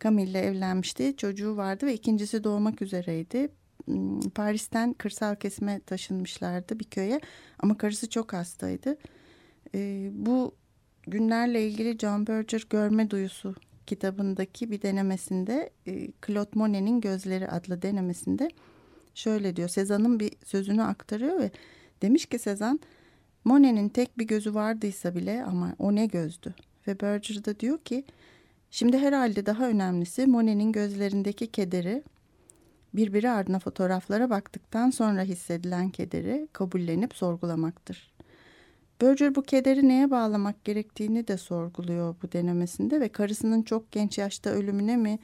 Camille'le 0.04 0.40
evlenmişti. 0.40 1.18
Çocuğu 1.18 1.58
vardı 1.58 1.86
ve 1.86 1.94
ikincisi 1.94 2.44
doğmak 2.44 2.82
üzereydi. 2.82 3.50
Hmm, 3.86 4.22
Paris'ten 4.22 4.94
kırsal 4.94 5.36
kesime 5.36 5.80
taşınmışlardı 5.80 6.80
bir 6.80 6.86
köye 6.86 7.20
ama 7.60 7.78
karısı 7.78 8.10
çok 8.10 8.34
hastaydı. 8.34 8.98
E, 9.76 10.10
bu 10.14 10.56
günlerle 11.08 11.68
ilgili 11.68 11.98
John 12.00 12.28
Berger 12.28 12.66
Görme 12.70 13.10
Duyusu 13.10 13.56
kitabındaki 13.88 14.72
bir 14.72 14.82
denemesinde 14.82 15.70
e, 15.88 16.12
Claude 16.28 16.50
Monet'in 16.54 17.02
Gözleri 17.02 17.48
adlı 17.48 17.82
denemesinde 17.82 18.50
şöyle 19.16 19.56
diyor. 19.56 19.70
Sezan'ın 19.70 20.20
bir 20.20 20.32
sözünü 20.46 20.84
aktarıyor 20.84 21.40
ve 21.40 21.52
demiş 22.02 22.26
ki 22.26 22.40
Sezan 22.40 22.80
Monet'in 23.46 23.90
tek 23.90 24.18
bir 24.18 24.28
gözü 24.28 24.54
vardıysa 24.54 25.16
bile 25.16 25.44
ama 25.44 25.76
o 25.80 25.96
ne 25.96 26.06
gözdü? 26.06 26.56
Ve 26.88 27.00
Berger 27.00 27.46
da 27.46 27.60
diyor 27.60 27.78
ki 27.78 28.06
şimdi 28.74 28.98
herhalde 28.98 29.46
daha 29.46 29.68
önemlisi 29.68 30.28
Monet'in 30.28 30.72
gözlerindeki 30.72 31.48
kederi 31.48 32.04
birbiri 32.94 33.30
ardına 33.30 33.60
fotoğraflara 33.60 34.30
baktıktan 34.30 34.90
sonra 34.90 35.22
hissedilen 35.22 35.90
kederi 35.90 36.48
kabullenip 36.54 37.16
sorgulamaktır. 37.16 38.14
Berger 39.02 39.36
bu 39.36 39.42
kederi 39.42 39.88
neye 39.88 40.12
bağlamak 40.12 40.66
gerektiğini 40.66 41.28
de 41.28 41.38
sorguluyor 41.38 42.16
bu 42.24 42.32
denemesinde 42.32 43.02
ve 43.02 43.10
karısının 43.10 43.62
çok 43.62 43.92
genç 43.92 44.18
yaşta 44.18 44.50
ölümüne 44.50 44.98
mi 44.98 45.20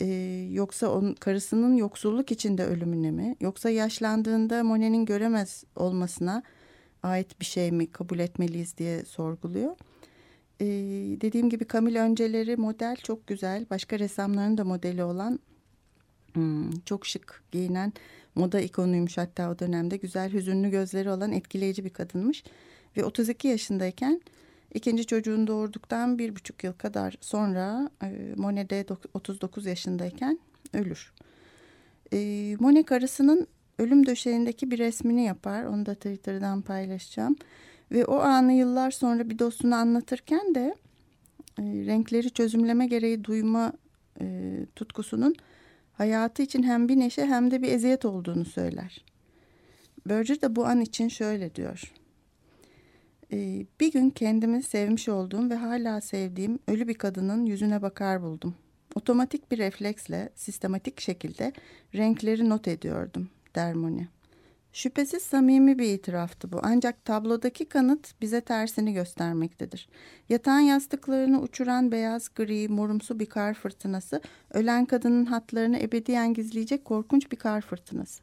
e, 0.00 0.06
yoksa 0.52 0.90
onun 0.90 1.14
karısının 1.14 1.76
yoksulluk 1.76 2.32
içinde 2.32 2.64
ölümüne 2.64 3.10
mi 3.10 3.36
yoksa 3.40 3.70
yaşlandığında 3.70 4.64
Monet'in 4.64 5.04
göremez 5.04 5.64
olmasına 5.76 6.42
ait 7.02 7.40
bir 7.40 7.46
şey 7.46 7.72
mi 7.72 7.86
kabul 7.86 8.18
etmeliyiz 8.18 8.78
diye 8.78 9.04
sorguluyor. 9.04 9.76
E, 10.60 10.66
dediğim 11.20 11.50
gibi 11.50 11.66
Camille 11.72 12.00
önceleri 12.00 12.56
model 12.56 12.96
çok 12.96 13.26
güzel 13.26 13.66
başka 13.70 13.98
ressamların 13.98 14.58
da 14.58 14.64
modeli 14.64 15.04
olan 15.04 15.38
hmm, 16.32 16.70
çok 16.80 17.06
şık 17.06 17.42
giyinen 17.52 17.92
moda 18.34 18.60
ikonuymuş 18.60 19.18
hatta 19.18 19.50
o 19.50 19.58
dönemde 19.58 19.96
güzel 19.96 20.32
hüzünlü 20.32 20.70
gözleri 20.70 21.10
olan 21.10 21.32
etkileyici 21.32 21.84
bir 21.84 21.90
kadınmış. 21.90 22.44
Ve 22.96 23.04
32 23.04 23.48
yaşındayken 23.48 24.20
ikinci 24.74 25.06
çocuğunu 25.06 25.46
doğurduktan 25.46 26.18
bir 26.18 26.36
buçuk 26.36 26.64
yıl 26.64 26.72
kadar 26.72 27.16
sonra 27.20 27.90
e, 28.02 28.34
Monet 28.36 28.70
de 28.70 28.86
39 29.14 29.66
yaşındayken 29.66 30.38
ölür. 30.74 31.12
E, 32.12 32.56
Monet 32.60 32.86
karısının 32.86 33.46
ölüm 33.78 34.06
döşeğindeki 34.06 34.70
bir 34.70 34.78
resmini 34.78 35.24
yapar. 35.24 35.64
Onu 35.64 35.86
da 35.86 35.94
Twitter'dan 35.94 36.62
paylaşacağım. 36.62 37.36
Ve 37.92 38.04
o 38.04 38.18
anı 38.18 38.52
yıllar 38.52 38.90
sonra 38.90 39.30
bir 39.30 39.38
dostuna 39.38 39.76
anlatırken 39.76 40.54
de 40.54 40.74
e, 41.58 41.62
renkleri 41.62 42.30
çözümleme 42.30 42.86
gereği 42.86 43.24
duyma 43.24 43.72
e, 44.20 44.56
tutkusunun 44.76 45.34
hayatı 45.92 46.42
için 46.42 46.62
hem 46.62 46.88
bir 46.88 46.96
neşe 46.96 47.26
hem 47.26 47.50
de 47.50 47.62
bir 47.62 47.72
eziyet 47.72 48.04
olduğunu 48.04 48.44
söyler. 48.44 49.04
Berger 50.06 50.42
de 50.42 50.56
bu 50.56 50.66
an 50.66 50.80
için 50.80 51.08
şöyle 51.08 51.54
diyor. 51.54 51.92
Ee, 53.32 53.66
bir 53.80 53.92
gün 53.92 54.10
kendimi 54.10 54.62
sevmiş 54.62 55.08
olduğum 55.08 55.50
ve 55.50 55.54
hala 55.54 56.00
sevdiğim 56.00 56.58
ölü 56.68 56.88
bir 56.88 56.94
kadının 56.94 57.46
yüzüne 57.46 57.82
bakar 57.82 58.22
buldum. 58.22 58.54
Otomatik 58.94 59.50
bir 59.50 59.58
refleksle 59.58 60.30
sistematik 60.34 61.00
şekilde 61.00 61.52
renkleri 61.94 62.48
not 62.48 62.68
ediyordum 62.68 63.28
der 63.54 63.74
Moni. 63.74 64.08
Şüphesiz 64.72 65.22
samimi 65.22 65.78
bir 65.78 65.94
itiraftı 65.94 66.52
bu 66.52 66.60
ancak 66.62 67.04
tablodaki 67.04 67.68
kanıt 67.68 68.20
bize 68.20 68.40
tersini 68.40 68.92
göstermektedir. 68.92 69.88
Yatağın 70.28 70.60
yastıklarını 70.60 71.40
uçuran 71.40 71.92
beyaz, 71.92 72.28
gri, 72.34 72.68
morumsu 72.68 73.18
bir 73.18 73.26
kar 73.26 73.54
fırtınası, 73.54 74.20
ölen 74.50 74.86
kadının 74.86 75.24
hatlarını 75.24 75.78
ebediyen 75.78 76.34
gizleyecek 76.34 76.84
korkunç 76.84 77.32
bir 77.32 77.36
kar 77.36 77.60
fırtınası. 77.60 78.22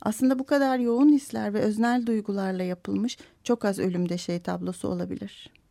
Aslında 0.00 0.38
bu 0.38 0.46
kadar 0.46 0.78
yoğun 0.78 1.12
hisler 1.12 1.54
ve 1.54 1.60
öznel 1.60 2.06
duygularla 2.06 2.62
yapılmış 2.62 3.18
çok 3.44 3.64
az 3.64 3.78
ölümde 3.78 4.18
şey 4.18 4.40
tablosu 4.40 4.88
olabilir.'' 4.88 5.63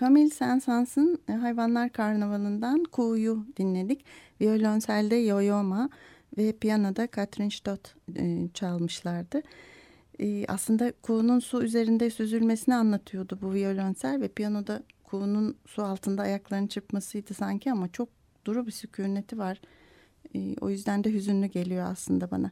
Camille 0.00 0.30
Saint-Saëns'ın 0.30 1.18
e, 1.28 1.32
Hayvanlar 1.32 1.92
Karnavalı'ndan 1.92 2.84
Ku'yu 2.84 3.44
dinledik. 3.56 4.04
Violonselde 4.40 5.16
Yoyoma 5.16 5.90
ve 6.38 6.52
piyanoda 6.52 7.08
Catherine 7.16 7.50
Stott 7.50 7.94
e, 8.16 8.48
çalmışlardı. 8.54 9.42
E, 10.20 10.46
aslında 10.46 10.92
Ku'nun 11.02 11.38
su 11.38 11.62
üzerinde 11.62 12.10
süzülmesini 12.10 12.74
anlatıyordu 12.74 13.38
bu 13.42 13.52
violonsel 13.52 14.20
ve 14.20 14.28
piyanoda 14.28 14.82
Ku'nun 15.04 15.56
su 15.66 15.82
altında 15.82 16.22
ayaklarını 16.22 16.68
çırpmasıydı 16.68 17.34
sanki 17.34 17.72
ama 17.72 17.92
çok 17.92 18.08
duru 18.44 18.66
bir 18.66 18.72
sükuneti 18.72 19.38
var. 19.38 19.60
E, 20.34 20.56
o 20.60 20.70
yüzden 20.70 21.04
de 21.04 21.12
hüzünlü 21.12 21.46
geliyor 21.46 21.86
aslında 21.90 22.30
bana. 22.30 22.50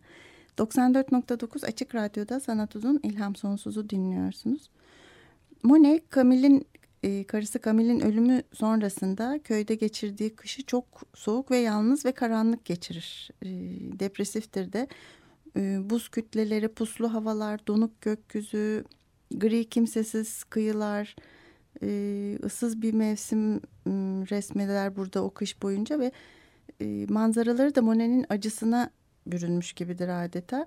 94.9 0.58 1.66
Açık 1.66 1.94
Radyo'da 1.94 2.40
Sanat 2.40 2.76
Uzun 2.76 3.00
İlham 3.02 3.36
Sonsuz'u 3.36 3.90
dinliyorsunuz. 3.90 4.70
Monet, 5.62 6.12
Camille'in 6.14 6.66
e, 7.02 7.24
karısı 7.24 7.60
Camille'in 7.64 8.00
ölümü 8.00 8.42
sonrasında 8.52 9.40
köyde 9.44 9.74
geçirdiği 9.74 10.36
kışı 10.36 10.62
çok 10.66 10.84
soğuk 11.14 11.50
ve 11.50 11.56
yalnız 11.56 12.04
ve 12.04 12.12
karanlık 12.12 12.64
geçirir. 12.64 13.30
E, 13.42 13.48
depresiftir 13.98 14.72
de. 14.72 14.88
E, 15.56 15.90
buz 15.90 16.08
kütleleri, 16.08 16.68
puslu 16.68 17.14
havalar, 17.14 17.66
donuk 17.66 18.00
gökyüzü, 18.00 18.84
gri 19.30 19.64
kimsesiz 19.64 20.44
kıyılar, 20.44 21.16
e, 21.82 22.38
ıssız 22.44 22.82
bir 22.82 22.94
mevsim 22.94 23.56
e, 23.56 23.60
resmeder 24.30 24.96
burada 24.96 25.24
o 25.24 25.30
kış 25.30 25.62
boyunca 25.62 25.98
ve 25.98 26.12
e, 26.80 27.06
manzaraları 27.08 27.74
da 27.74 27.82
Monet'in 27.82 28.26
acısına 28.28 28.90
bürünmüş 29.26 29.72
gibidir 29.72 30.24
adeta. 30.24 30.66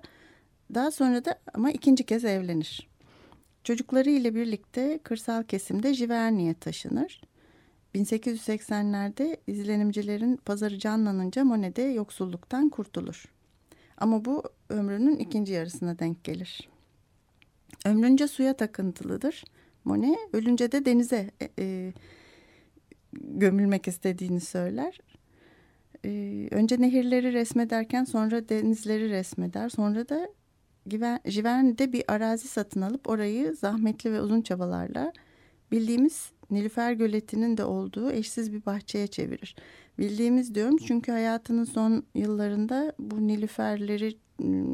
Daha 0.74 0.90
sonra 0.90 1.24
da 1.24 1.38
ama 1.54 1.70
ikinci 1.70 2.04
kez 2.04 2.24
evlenir. 2.24 2.91
Çocukları 3.64 4.10
ile 4.10 4.34
birlikte 4.34 5.00
kırsal 5.02 5.42
kesimde 5.42 5.94
Jiverni'ye 5.94 6.54
taşınır. 6.54 7.20
1880'lerde 7.94 9.36
izlenimcilerin 9.46 10.36
pazarı 10.36 10.78
canlanınca 10.78 11.44
Monet'de 11.44 11.82
yoksulluktan 11.82 12.68
kurtulur. 12.68 13.24
Ama 13.98 14.24
bu 14.24 14.42
ömrünün 14.68 15.16
ikinci 15.16 15.52
yarısına 15.52 15.98
denk 15.98 16.24
gelir. 16.24 16.68
Ömrünce 17.86 18.28
suya 18.28 18.56
takıntılıdır. 18.56 19.44
Monet 19.84 20.18
ölünce 20.32 20.72
de 20.72 20.84
denize 20.84 21.30
e, 21.40 21.50
e, 21.58 21.92
gömülmek 23.12 23.88
istediğini 23.88 24.40
söyler. 24.40 24.98
E, 26.04 26.08
önce 26.50 26.80
nehirleri 26.80 27.32
resmederken 27.32 28.04
sonra 28.04 28.48
denizleri 28.48 29.10
resmeder. 29.10 29.68
Sonra 29.68 30.08
da 30.08 30.28
Giverny'de 30.86 31.92
bir 31.92 32.04
arazi 32.08 32.48
satın 32.48 32.82
alıp 32.82 33.08
orayı 33.08 33.54
zahmetli 33.54 34.12
ve 34.12 34.20
uzun 34.20 34.42
çabalarla 34.42 35.12
bildiğimiz 35.72 36.30
Nilüfer 36.50 36.92
Göleti'nin 36.92 37.56
de 37.56 37.64
olduğu 37.64 38.12
eşsiz 38.12 38.52
bir 38.52 38.66
bahçeye 38.66 39.06
çevirir. 39.06 39.56
Bildiğimiz 39.98 40.54
diyorum 40.54 40.76
çünkü 40.76 41.12
hayatının 41.12 41.64
son 41.64 42.04
yıllarında 42.14 42.92
bu 42.98 43.28
Nilüferleri 43.28 44.16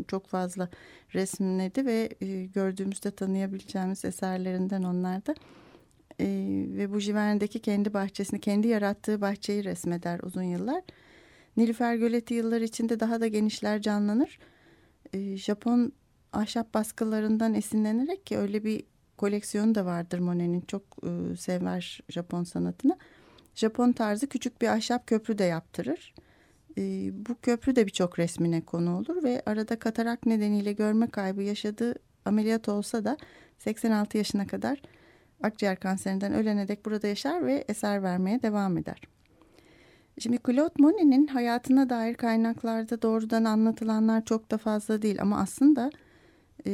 çok 0.09 0.27
fazla 0.27 0.68
resimledi 1.14 1.87
ve 1.87 2.09
ıı, 2.23 2.44
gördüğümüzde 2.44 3.11
tanıyabileceğimiz 3.11 4.05
eserlerinden 4.05 4.83
onlar 4.83 5.27
da. 5.27 5.35
Ve 6.77 6.92
bu 6.92 6.99
Giverny'deki 6.99 7.59
kendi 7.59 7.94
bahçesini, 7.94 8.40
kendi 8.40 8.68
yarattığı 8.68 9.21
bahçeyi 9.21 9.64
resmeder 9.64 10.21
uzun 10.21 10.42
yıllar. 10.42 10.83
Nilüfer 11.57 11.94
Göleti 11.94 12.35
yıllar 12.35 12.61
içinde 12.61 13.01
daha 13.01 13.21
da 13.21 13.27
genişler, 13.27 13.83
canlanır. 13.83 14.38
Japon 15.37 15.92
ahşap 16.33 16.75
baskılarından 16.75 17.55
esinlenerek 17.55 18.27
ki 18.27 18.38
öyle 18.38 18.64
bir 18.64 18.85
koleksiyonu 19.16 19.75
da 19.75 19.85
vardır 19.85 20.18
Monet'in. 20.18 20.61
Çok 20.61 20.83
e, 21.03 21.37
sever 21.37 22.01
Japon 22.09 22.44
sanatını. 22.44 22.97
Japon 23.55 23.92
tarzı 23.92 24.27
küçük 24.27 24.62
bir 24.62 24.68
ahşap 24.68 25.07
köprü 25.07 25.38
de 25.38 25.44
yaptırır. 25.44 26.14
E, 26.79 26.83
bu 27.27 27.37
köprü 27.42 27.77
de 27.77 27.87
birçok 27.87 28.18
resmine 28.18 28.61
konu 28.61 28.99
olur 28.99 29.23
ve 29.23 29.42
arada 29.47 29.79
katarak 29.79 30.27
nedeniyle 30.27 30.73
görme 30.73 31.07
kaybı 31.07 31.42
yaşadığı 31.42 31.94
ameliyat 32.25 32.68
olsa 32.68 33.05
da 33.05 33.16
86 33.59 34.18
yaşına 34.18 34.47
kadar 34.47 34.83
akciğer 35.42 35.81
kanserinden 35.81 36.35
ölene 36.35 36.68
dek 36.68 36.85
burada 36.85 37.07
yaşar 37.07 37.47
ve 37.47 37.64
eser 37.68 38.03
vermeye 38.03 38.42
devam 38.42 38.79
eder. 38.79 39.17
Şimdi 40.18 40.38
Claude 40.46 40.74
Monet'in 40.78 41.26
hayatına 41.26 41.90
dair 41.90 42.14
kaynaklarda 42.14 43.02
doğrudan 43.02 43.44
anlatılanlar 43.44 44.24
çok 44.24 44.50
da 44.50 44.59
fazla 44.59 45.02
değil 45.02 45.22
ama 45.22 45.38
aslında 45.40 45.90
e, 46.66 46.72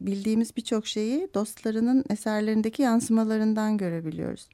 bildiğimiz 0.00 0.56
birçok 0.56 0.86
şeyi 0.86 1.28
dostlarının 1.34 2.04
eserlerindeki 2.10 2.82
yansımalarından 2.82 3.76
görebiliyoruz. 3.78 4.48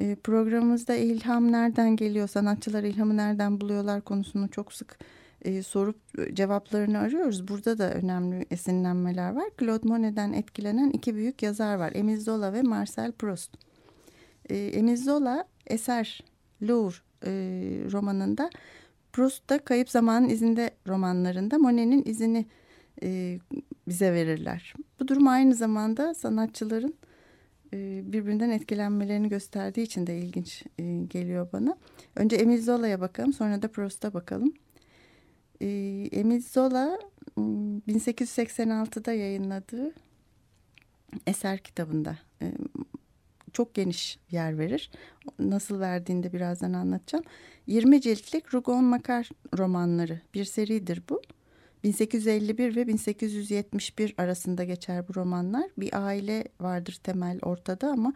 E, 0.00 0.14
programımızda 0.14 0.94
ilham 0.94 1.52
nereden 1.52 1.96
geliyor, 1.96 2.28
sanatçılar 2.28 2.82
ilhamı 2.82 3.16
nereden 3.16 3.60
buluyorlar 3.60 4.00
konusunu 4.00 4.48
çok 4.48 4.72
sık 4.72 4.98
e, 5.42 5.62
sorup 5.62 5.96
cevaplarını 6.34 6.98
arıyoruz. 6.98 7.48
Burada 7.48 7.78
da 7.78 7.94
önemli 7.94 8.46
esinlenmeler 8.50 9.32
var. 9.32 9.50
Claude 9.60 9.88
Monet'den 9.88 10.32
etkilenen 10.32 10.90
iki 10.90 11.14
büyük 11.14 11.42
yazar 11.42 11.74
var. 11.74 11.92
Emile 11.94 12.20
Zola 12.20 12.52
ve 12.52 12.62
Marcel 12.62 13.12
Proust. 13.12 13.50
E, 14.50 14.56
Emile 14.56 14.96
Zola 14.96 15.44
eser 15.66 16.24
Louvre 16.62 17.09
e, 17.26 17.30
romanında 17.92 18.50
Proust 19.12 19.50
da 19.50 19.58
Kayıp 19.58 19.90
Zamanın 19.90 20.28
izinde 20.28 20.70
romanlarında 20.86 21.58
Monet'in 21.58 22.10
izini 22.10 22.46
e, 23.02 23.38
bize 23.88 24.12
verirler. 24.12 24.74
Bu 25.00 25.08
durum 25.08 25.28
aynı 25.28 25.54
zamanda 25.54 26.14
sanatçıların 26.14 26.94
e, 27.72 28.02
birbirinden 28.12 28.50
etkilenmelerini 28.50 29.28
gösterdiği 29.28 29.82
için 29.82 30.06
de 30.06 30.18
ilginç 30.18 30.64
e, 30.78 30.82
geliyor 31.08 31.48
bana. 31.52 31.76
Önce 32.16 32.36
Emile 32.36 32.62
Zola'ya 32.62 33.00
bakalım 33.00 33.32
sonra 33.32 33.62
da 33.62 33.68
Proust'a 33.68 34.14
bakalım. 34.14 34.52
E, 35.60 35.66
Emile 36.12 36.40
Zola 36.40 36.98
1886'da 37.36 39.12
yayınladığı 39.12 39.94
eser 41.26 41.58
kitabında 41.58 42.18
e, 42.42 42.52
çok 43.52 43.74
geniş 43.74 44.18
yer 44.30 44.58
verir. 44.58 44.90
Nasıl 45.38 45.80
verdiğini 45.80 46.22
de 46.22 46.32
birazdan 46.32 46.72
anlatacağım. 46.72 47.24
20 47.66 48.00
ciltlik 48.00 48.54
Rougon 48.54 48.84
Makar 48.84 49.28
romanları 49.58 50.20
bir 50.34 50.44
seridir 50.44 51.02
bu. 51.08 51.22
1851 51.84 52.76
ve 52.76 52.86
1871 52.86 54.14
arasında 54.18 54.64
geçer 54.64 55.08
bu 55.08 55.14
romanlar. 55.14 55.70
Bir 55.78 56.06
aile 56.06 56.44
vardır 56.60 57.00
temel 57.02 57.38
ortada 57.42 57.88
ama 57.88 58.12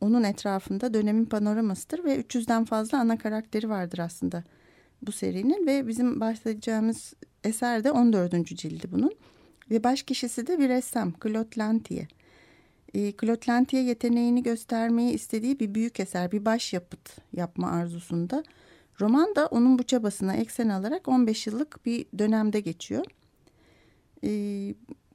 onun 0.00 0.22
etrafında 0.22 0.94
dönemin 0.94 1.24
panoramasıdır 1.24 2.04
ve 2.04 2.20
300'den 2.20 2.64
fazla 2.64 2.98
ana 2.98 3.18
karakteri 3.18 3.68
vardır 3.68 3.98
aslında 3.98 4.44
bu 5.02 5.12
serinin 5.12 5.66
ve 5.66 5.88
bizim 5.88 6.20
bahsedeceğimiz 6.20 7.14
eser 7.44 7.84
de 7.84 7.92
14. 7.92 8.46
cildi 8.46 8.92
bunun. 8.92 9.12
Ve 9.70 9.84
baş 9.84 10.02
kişisi 10.02 10.46
de 10.46 10.58
bir 10.58 10.68
ressam 10.68 11.12
Claude 11.22 11.58
Lantier. 11.58 12.06
E, 12.94 13.12
yeteneğini 13.72 14.42
göstermeyi 14.42 15.12
istediği 15.12 15.60
bir 15.60 15.74
büyük 15.74 16.00
eser, 16.00 16.32
bir 16.32 16.44
baş 16.44 16.72
yapıt 16.72 17.16
yapma 17.32 17.70
arzusunda. 17.70 18.44
Roman 19.00 19.34
da 19.36 19.46
onun 19.46 19.78
bu 19.78 19.82
çabasına 19.82 20.34
eksen 20.34 20.68
alarak 20.68 21.08
15 21.08 21.46
yıllık 21.46 21.86
bir 21.86 22.06
dönemde 22.18 22.60
geçiyor. 22.60 23.04
E, 24.24 24.30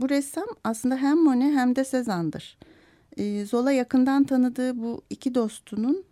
bu 0.02 0.10
ressam 0.10 0.48
aslında 0.63 0.98
hem 0.98 1.24
Monet 1.24 1.56
hem 1.56 1.76
de 1.76 1.82
Cézanne'dır. 1.82 2.58
E, 3.18 3.46
Zola 3.46 3.72
yakından 3.72 4.24
tanıdığı 4.24 4.78
bu 4.82 5.02
iki 5.10 5.36
dostunun 5.36 6.04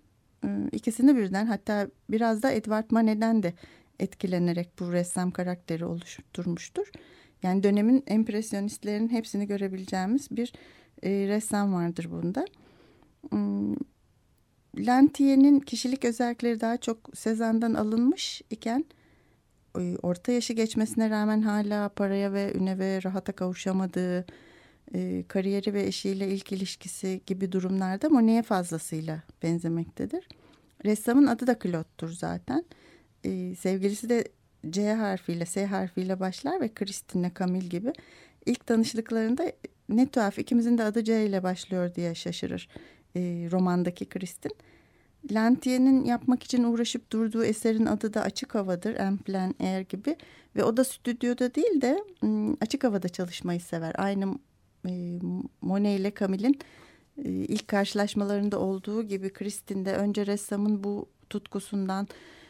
e, 0.44 0.48
ikisini 0.72 1.18
birden 1.18 1.46
hatta 1.46 1.88
biraz 2.10 2.44
da 2.44 2.52
Edward 2.52 2.86
Manet'den 2.92 3.44
de 3.44 3.54
etkilenerek 4.00 4.70
bu 4.80 4.92
ressam 4.92 5.32
karakteri 5.32 5.86
oluşturmuştur. 5.86 6.92
Yani 7.44 7.64
dönemin 7.64 8.04
empresyonistlerin 8.08 9.10
hepsini 9.10 9.48
görebileceğimiz 9.48 10.28
bir 10.32 10.54
e, 11.04 11.10
ressam 11.10 11.74
vardır 11.74 12.08
bunda. 12.12 12.46
Hmm, 13.30 13.76
Lantier'in 14.78 15.60
kişilik 15.60 16.06
özellikleri 16.06 16.62
daha 16.62 16.78
çok 16.78 16.98
Sezan'dan 17.14 17.74
alınmış 17.74 18.42
iken 18.50 18.86
e, 19.80 19.98
orta 20.02 20.32
yaşı 20.32 20.54
geçmesine 20.54 21.10
rağmen 21.10 21.42
hala 21.42 21.90
paraya 21.90 22.34
ve 22.34 22.54
üne 22.54 22.80
ve 22.80 23.04
rahata 23.04 23.32
kavuşamadığı 23.32 24.26
e, 24.94 25.24
kariyeri 25.28 25.74
ve 25.74 25.84
eşiyle 25.84 26.28
ilk 26.28 26.52
ilişkisi 26.52 27.22
gibi 27.26 27.52
durumlarda 27.52 28.10
Monet'e 28.10 28.44
fazlasıyla 28.44 29.24
benzemektedir. 29.44 30.28
Ressamın 30.86 31.28
adı 31.28 31.48
da 31.48 31.60
Claude'dur 31.64 32.10
zaten. 32.10 32.66
E, 33.24 33.56
sevgilisi 33.56 34.10
de 34.10 34.28
C 34.70 34.94
harfiyle, 34.94 35.46
S 35.46 35.66
harfiyle 35.66 36.20
başlar 36.20 36.62
ve 36.62 36.74
Christine, 36.74 37.32
Camille 37.40 37.68
gibi. 37.68 37.94
İlk 38.46 38.68
tanıştıklarında 38.68 39.52
ne 39.90 40.08
tuhaf 40.08 40.40
ikimizin 40.40 40.78
de 40.78 40.84
adı 40.84 41.04
C 41.04 41.26
ile 41.26 41.44
başlıyor 41.44 41.96
diye 41.96 42.16
şaşırır 42.16 42.70
e, 43.16 43.20
romandaki 43.52 44.06
Kristin. 44.06 44.52
Lantier'in 45.32 46.06
yapmak 46.06 46.44
için 46.44 46.64
uğraşıp 46.64 47.12
durduğu 47.12 47.44
eserin 47.44 47.86
adı 47.86 48.14
da 48.14 48.22
Açık 48.22 48.56
Havadır, 48.56 48.96
En 48.96 49.20
Air 49.60 49.82
gibi. 49.82 50.16
Ve 50.56 50.64
o 50.64 50.78
da 50.78 50.84
stüdyoda 50.84 51.56
değil 51.56 51.82
de 51.82 52.04
açık 52.62 52.84
havada 52.84 53.10
çalışmayı 53.10 53.62
sever. 53.62 53.94
Aynı 53.98 54.40
e, 54.88 55.20
Monet 55.62 56.00
ile 56.00 56.14
Camille'in 56.20 56.60
e, 57.18 57.30
ilk 57.30 57.68
karşılaşmalarında 57.68 58.60
olduğu 58.60 59.04
gibi 59.04 59.34
Kristin'de 59.34 59.94
önce 59.94 60.26
ressamın 60.26 60.84
bu 60.84 61.10
tutkusundan 61.30 62.08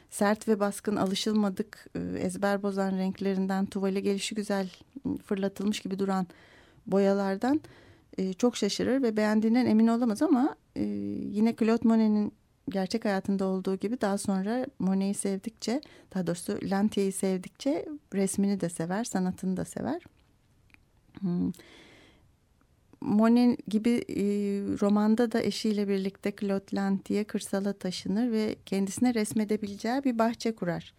sert 0.09 0.47
ve 0.47 0.59
baskın 0.59 0.95
alışılmadık 0.95 1.87
e, 1.95 1.99
ezber 2.19 2.63
bozan 2.63 2.97
renklerinden 2.97 3.65
tuvale 3.65 3.99
gelişi 3.99 4.35
güzel 4.35 4.69
fırlatılmış 5.25 5.79
gibi 5.79 5.99
duran 5.99 6.27
boyalardan 6.87 7.61
e, 8.17 8.33
çok 8.33 8.57
şaşırır 8.57 9.01
ve 9.01 9.17
beğendiğinden 9.17 9.65
emin 9.65 9.87
olamaz 9.87 10.21
ama 10.21 10.55
e, 10.75 10.83
yine 11.31 11.55
Claude 11.55 11.87
Monet'in 11.87 12.33
gerçek 12.69 13.05
hayatında 13.05 13.45
olduğu 13.45 13.75
gibi 13.75 14.01
daha 14.01 14.17
sonra 14.17 14.65
Monet'i 14.79 15.19
sevdikçe 15.19 15.81
daha 16.15 16.27
doğrusu 16.27 16.59
Lantier'i 16.63 17.11
sevdikçe 17.11 17.85
resmini 18.13 18.61
de 18.61 18.69
sever, 18.69 19.03
sanatını 19.03 19.57
da 19.57 19.65
sever. 19.65 20.01
Hmm. 21.19 21.51
Monet 23.01 23.67
gibi 23.67 23.89
e, 24.09 24.23
romanda 24.81 25.31
da 25.31 25.41
eşiyle 25.41 25.87
birlikte 25.87 26.33
Claude 26.39 26.75
Lantier 26.75 27.25
kırsala 27.25 27.73
taşınır 27.73 28.31
ve 28.31 28.55
kendisine 28.65 29.13
resmedebileceği 29.13 30.03
bir 30.03 30.19
bahçe 30.19 30.55
kurar. 30.55 30.93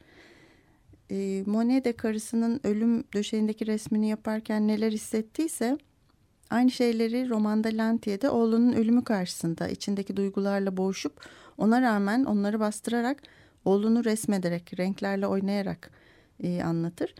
E, 1.10 1.42
Monet 1.46 1.84
de 1.84 1.92
karısının 1.92 2.60
ölüm 2.64 3.04
döşeğindeki 3.14 3.66
resmini 3.66 4.08
yaparken 4.08 4.68
neler 4.68 4.92
hissettiyse 4.92 5.78
aynı 6.50 6.70
şeyleri 6.70 7.28
romanda 7.28 7.68
Lantier'de 7.68 8.30
oğlunun 8.30 8.72
ölümü 8.72 9.04
karşısında 9.04 9.68
içindeki 9.68 10.16
duygularla 10.16 10.76
boğuşup 10.76 11.28
ona 11.58 11.82
rağmen 11.82 12.24
onları 12.24 12.60
bastırarak 12.60 13.22
oğlunu 13.64 14.04
resmederek, 14.04 14.78
renklerle 14.78 15.26
oynayarak 15.26 15.90
e, 16.42 16.62
anlatır. 16.62 17.14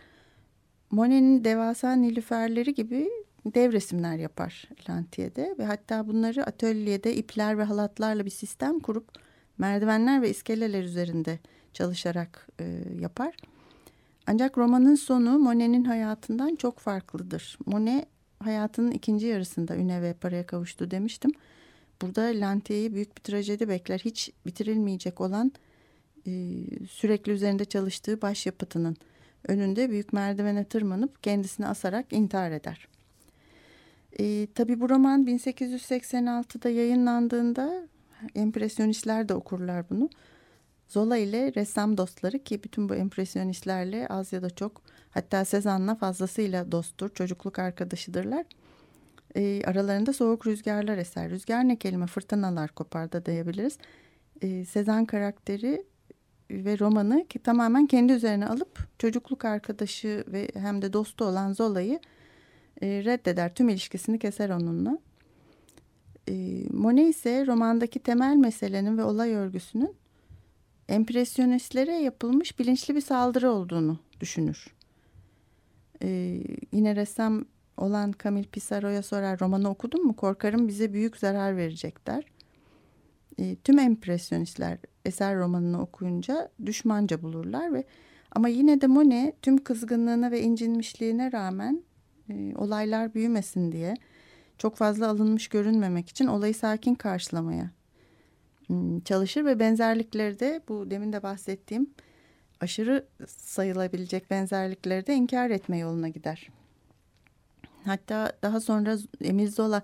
Monet'in 0.91 1.43
devasa 1.43 1.93
nilüferleri 1.93 2.73
gibi 2.73 3.09
dev 3.45 3.71
resimler 3.71 4.17
yapar 4.17 4.69
Lantier'de 4.89 5.55
ve 5.59 5.65
hatta 5.65 6.07
bunları 6.07 6.45
atölyede 6.45 7.15
ipler 7.15 7.57
ve 7.57 7.63
halatlarla 7.63 8.25
bir 8.25 8.29
sistem 8.29 8.79
kurup 8.79 9.09
merdivenler 9.57 10.21
ve 10.21 10.29
iskeleler 10.29 10.83
üzerinde 10.83 11.39
çalışarak 11.73 12.47
e, 12.59 12.83
yapar. 12.99 13.35
Ancak 14.31 14.57
romanın 14.57 14.95
sonu 14.95 15.39
Monet'in 15.39 15.83
hayatından 15.83 16.55
çok 16.55 16.79
farklıdır. 16.79 17.57
Monet 17.65 18.05
hayatının 18.39 18.91
ikinci 18.91 19.27
yarısında 19.27 19.75
üne 19.75 20.01
ve 20.01 20.13
paraya 20.13 20.45
kavuştu 20.45 20.91
demiştim. 20.91 21.31
Burada 22.01 22.21
Lantier'i 22.21 22.93
büyük 22.93 23.17
bir 23.17 23.21
trajedi 23.21 23.69
bekler. 23.69 23.99
Hiç 23.99 24.31
bitirilmeyecek 24.45 25.21
olan 25.21 25.51
e, 26.27 26.31
sürekli 26.89 27.31
üzerinde 27.31 27.65
çalıştığı 27.65 28.21
başyapıtının 28.21 28.97
önünde 29.47 29.89
büyük 29.89 30.13
merdivene 30.13 30.63
tırmanıp 30.63 31.23
kendisini 31.23 31.67
asarak 31.67 32.13
intihar 32.13 32.51
eder. 32.51 32.87
E, 34.19 34.47
tabii 34.55 34.79
bu 34.79 34.89
roman 34.89 35.25
1886'da 35.25 36.69
yayınlandığında 36.69 37.87
empresyonistler 38.35 39.29
de 39.29 39.33
okurlar 39.33 39.89
bunu. 39.89 40.09
Zola 40.89 41.17
ile 41.17 41.53
ressam 41.55 41.97
dostları 41.97 42.39
ki 42.39 42.63
bütün 42.63 42.89
bu 42.89 42.95
empresyonistlerle 42.95 44.07
az 44.07 44.33
ya 44.33 44.41
da 44.41 44.49
çok 44.49 44.81
hatta 45.11 45.45
Sezan'la 45.45 45.95
fazlasıyla 45.95 46.71
dosttur, 46.71 47.09
çocukluk 47.09 47.59
arkadaşıdırlar. 47.59 48.45
E, 49.35 49.61
aralarında 49.65 50.13
soğuk 50.13 50.47
rüzgarlar 50.47 50.97
eser. 50.97 51.29
Rüzgar 51.29 51.67
ne 51.67 51.75
kelime? 51.75 52.07
Fırtınalar 52.07 52.71
kopar 52.71 53.11
da 53.11 53.25
diyebiliriz. 53.25 53.77
E, 54.41 54.65
Sezan 54.65 55.05
karakteri 55.05 55.85
ve 56.51 56.79
romanı 56.79 57.27
ki 57.27 57.39
tamamen 57.39 57.87
kendi 57.87 58.13
üzerine 58.13 58.47
alıp 58.47 58.87
çocukluk 58.99 59.45
arkadaşı 59.45 60.23
ve 60.27 60.47
hem 60.53 60.81
de 60.81 60.93
dostu 60.93 61.25
olan 61.25 61.53
Zola'yı 61.53 61.99
e, 62.81 62.87
reddeder. 62.87 63.55
Tüm 63.55 63.69
ilişkisini 63.69 64.19
keser 64.19 64.49
onunla. 64.49 64.97
E, 66.29 66.63
Monet 66.71 67.15
ise 67.15 67.47
romandaki 67.47 67.99
temel 67.99 68.35
meselenin 68.35 68.97
ve 68.97 69.03
olay 69.03 69.33
örgüsünün 69.33 69.98
empresyonistlere 70.89 71.93
yapılmış 71.93 72.59
bilinçli 72.59 72.95
bir 72.95 73.01
saldırı 73.01 73.51
olduğunu 73.51 73.99
düşünür. 74.19 74.67
E, 76.03 76.41
yine 76.71 76.95
ressam 76.95 77.45
olan 77.77 78.13
Camille 78.23 78.47
Pissarro'ya 78.47 79.03
sorar 79.03 79.39
romanı 79.39 79.69
okudun 79.69 80.05
mu? 80.05 80.15
Korkarım 80.15 80.67
bize 80.67 80.93
büyük 80.93 81.17
zarar 81.17 81.57
verecekler. 81.57 82.23
E, 83.37 83.55
tüm 83.55 83.79
empresyonistler 83.79 84.77
eser 85.05 85.37
romanını 85.37 85.81
okuyunca 85.81 86.49
düşmanca 86.65 87.21
bulurlar 87.21 87.73
ve 87.73 87.83
ama 88.31 88.47
yine 88.47 88.81
de 88.81 88.87
Monet 88.87 89.41
tüm 89.41 89.63
kızgınlığına 89.63 90.31
ve 90.31 90.41
incinmişliğine 90.41 91.31
rağmen 91.31 91.83
e, 92.29 92.55
olaylar 92.55 93.13
büyümesin 93.13 93.71
diye 93.71 93.93
çok 94.57 94.75
fazla 94.75 95.07
alınmış 95.07 95.47
görünmemek 95.47 96.09
için 96.09 96.27
olayı 96.27 96.55
sakin 96.55 96.95
karşılamaya 96.95 97.71
çalışır 99.05 99.45
ve 99.45 99.59
benzerlikleri 99.59 100.39
de 100.39 100.61
bu 100.67 100.91
demin 100.91 101.13
de 101.13 101.23
bahsettiğim 101.23 101.89
aşırı 102.61 103.05
sayılabilecek 103.27 104.31
benzerlikleri 104.31 105.07
de 105.07 105.15
inkar 105.15 105.49
etme 105.49 105.77
yoluna 105.77 106.09
gider. 106.09 106.49
Hatta 107.85 108.31
daha 108.43 108.59
sonra 108.59 108.97
Emil 109.21 109.51
Zola 109.51 109.81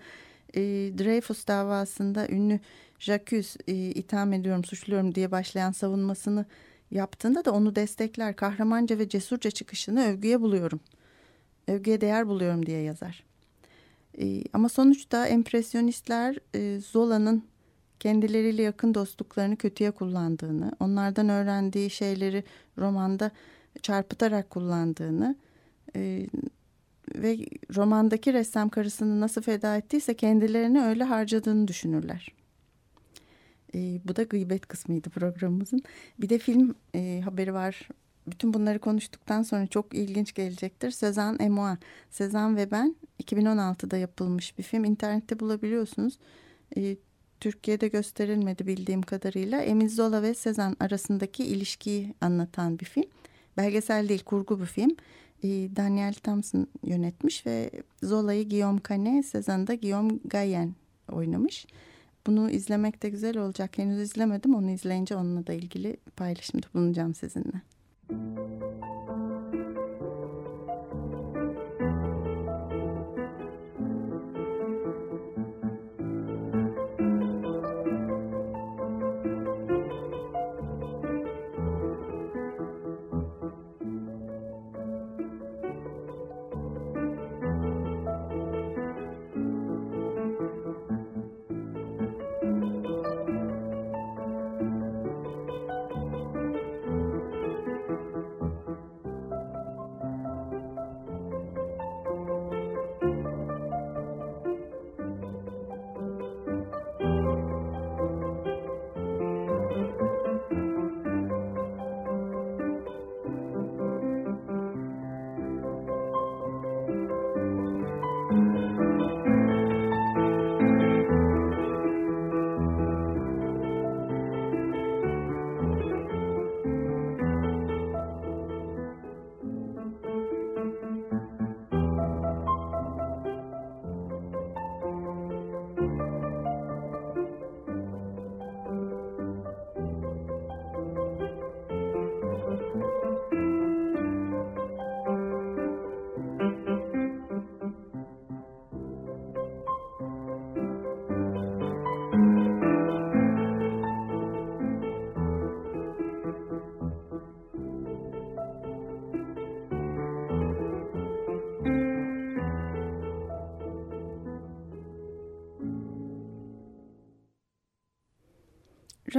e, 0.53 0.61
Dreyfus 0.97 1.47
davasında 1.47 2.27
ünlü 2.27 2.59
Jacques 2.99 3.57
e, 3.67 3.73
itham 3.73 4.33
ediyorum, 4.33 4.63
suçluyorum 4.63 5.15
diye 5.15 5.31
başlayan 5.31 5.71
savunmasını 5.71 6.45
yaptığında 6.91 7.45
da 7.45 7.51
onu 7.51 7.75
destekler. 7.75 8.35
Kahramanca 8.35 8.99
ve 8.99 9.09
cesurca 9.09 9.51
çıkışını 9.51 10.05
övgüye 10.05 10.41
buluyorum. 10.41 10.79
Övgüye 11.67 12.01
değer 12.01 12.27
buluyorum 12.27 12.65
diye 12.65 12.81
yazar. 12.81 13.23
E, 14.21 14.43
ama 14.53 14.69
sonuçta 14.69 15.27
empresyonistler 15.27 16.37
e, 16.55 16.79
Zola'nın 16.79 17.43
kendileriyle 17.99 18.61
yakın 18.61 18.93
dostluklarını 18.93 19.55
kötüye 19.55 19.91
kullandığını, 19.91 20.71
onlardan 20.79 21.29
öğrendiği 21.29 21.89
şeyleri 21.89 22.43
romanda 22.77 23.31
çarpıtarak 23.81 24.49
kullandığını 24.49 25.35
e, 25.95 26.27
ve 27.15 27.37
romandaki 27.75 28.33
ressam 28.33 28.69
karısını 28.69 29.19
nasıl 29.19 29.41
feda 29.41 29.77
ettiyse 29.77 30.13
kendilerini 30.13 30.81
öyle 30.81 31.03
harcadığını 31.03 31.67
düşünürler. 31.67 32.35
E, 33.75 33.99
bu 34.05 34.15
da 34.15 34.23
gıybet 34.23 34.65
kısmıydı 34.65 35.09
programımızın. 35.09 35.81
Bir 36.19 36.29
de 36.29 36.37
film 36.37 36.75
e, 36.95 37.21
haberi 37.25 37.53
var. 37.53 37.89
Bütün 38.27 38.53
bunları 38.53 38.79
konuştuktan 38.79 39.43
sonra 39.43 39.67
çok 39.67 39.93
ilginç 39.93 40.33
gelecektir. 40.33 40.91
Sezan 40.91 41.39
et 41.39 41.49
moi. 41.49 41.77
Sezan 42.09 42.57
ve 42.57 42.71
ben 42.71 42.95
2016'da 43.23 43.97
yapılmış 43.97 44.57
bir 44.57 44.63
film. 44.63 44.83
İnternette 44.83 45.39
bulabiliyorsunuz. 45.39 46.17
E, 46.77 46.97
Türkiye'de 47.45 47.87
gösterilmedi 47.87 48.67
bildiğim 48.67 49.01
kadarıyla. 49.01 49.61
Emil 49.61 49.89
Zola 49.89 50.21
ve 50.21 50.33
Sezan 50.33 50.77
arasındaki 50.79 51.43
ilişkiyi 51.45 52.13
anlatan 52.21 52.79
bir 52.79 52.85
film. 52.85 53.05
Belgesel 53.57 54.09
değil, 54.09 54.23
kurgu 54.23 54.59
bir 54.59 54.65
film. 54.65 54.95
E, 55.43 55.47
Daniel 55.75 56.13
Thompson 56.13 56.67
yönetmiş 56.83 57.45
ve 57.45 57.71
Zola'yı 58.03 58.49
Guillaume 58.49 58.79
Canet, 58.89 59.25
Sezan'ı 59.25 59.67
da 59.67 59.75
Guillaume 59.75 60.13
Gayen 60.25 60.73
oynamış. 61.11 61.65
Bunu 62.27 62.49
izlemek 62.49 63.03
de 63.03 63.09
güzel 63.09 63.37
olacak. 63.37 63.77
Henüz 63.77 63.99
izlemedim. 63.99 64.55
Onu 64.55 64.69
izleyince 64.69 65.15
onunla 65.15 65.47
da 65.47 65.53
ilgili 65.53 65.97
paylaşımda 66.15 66.67
bulunacağım 66.73 67.15
sizinle. 67.15 67.61
Müzik 68.09 68.94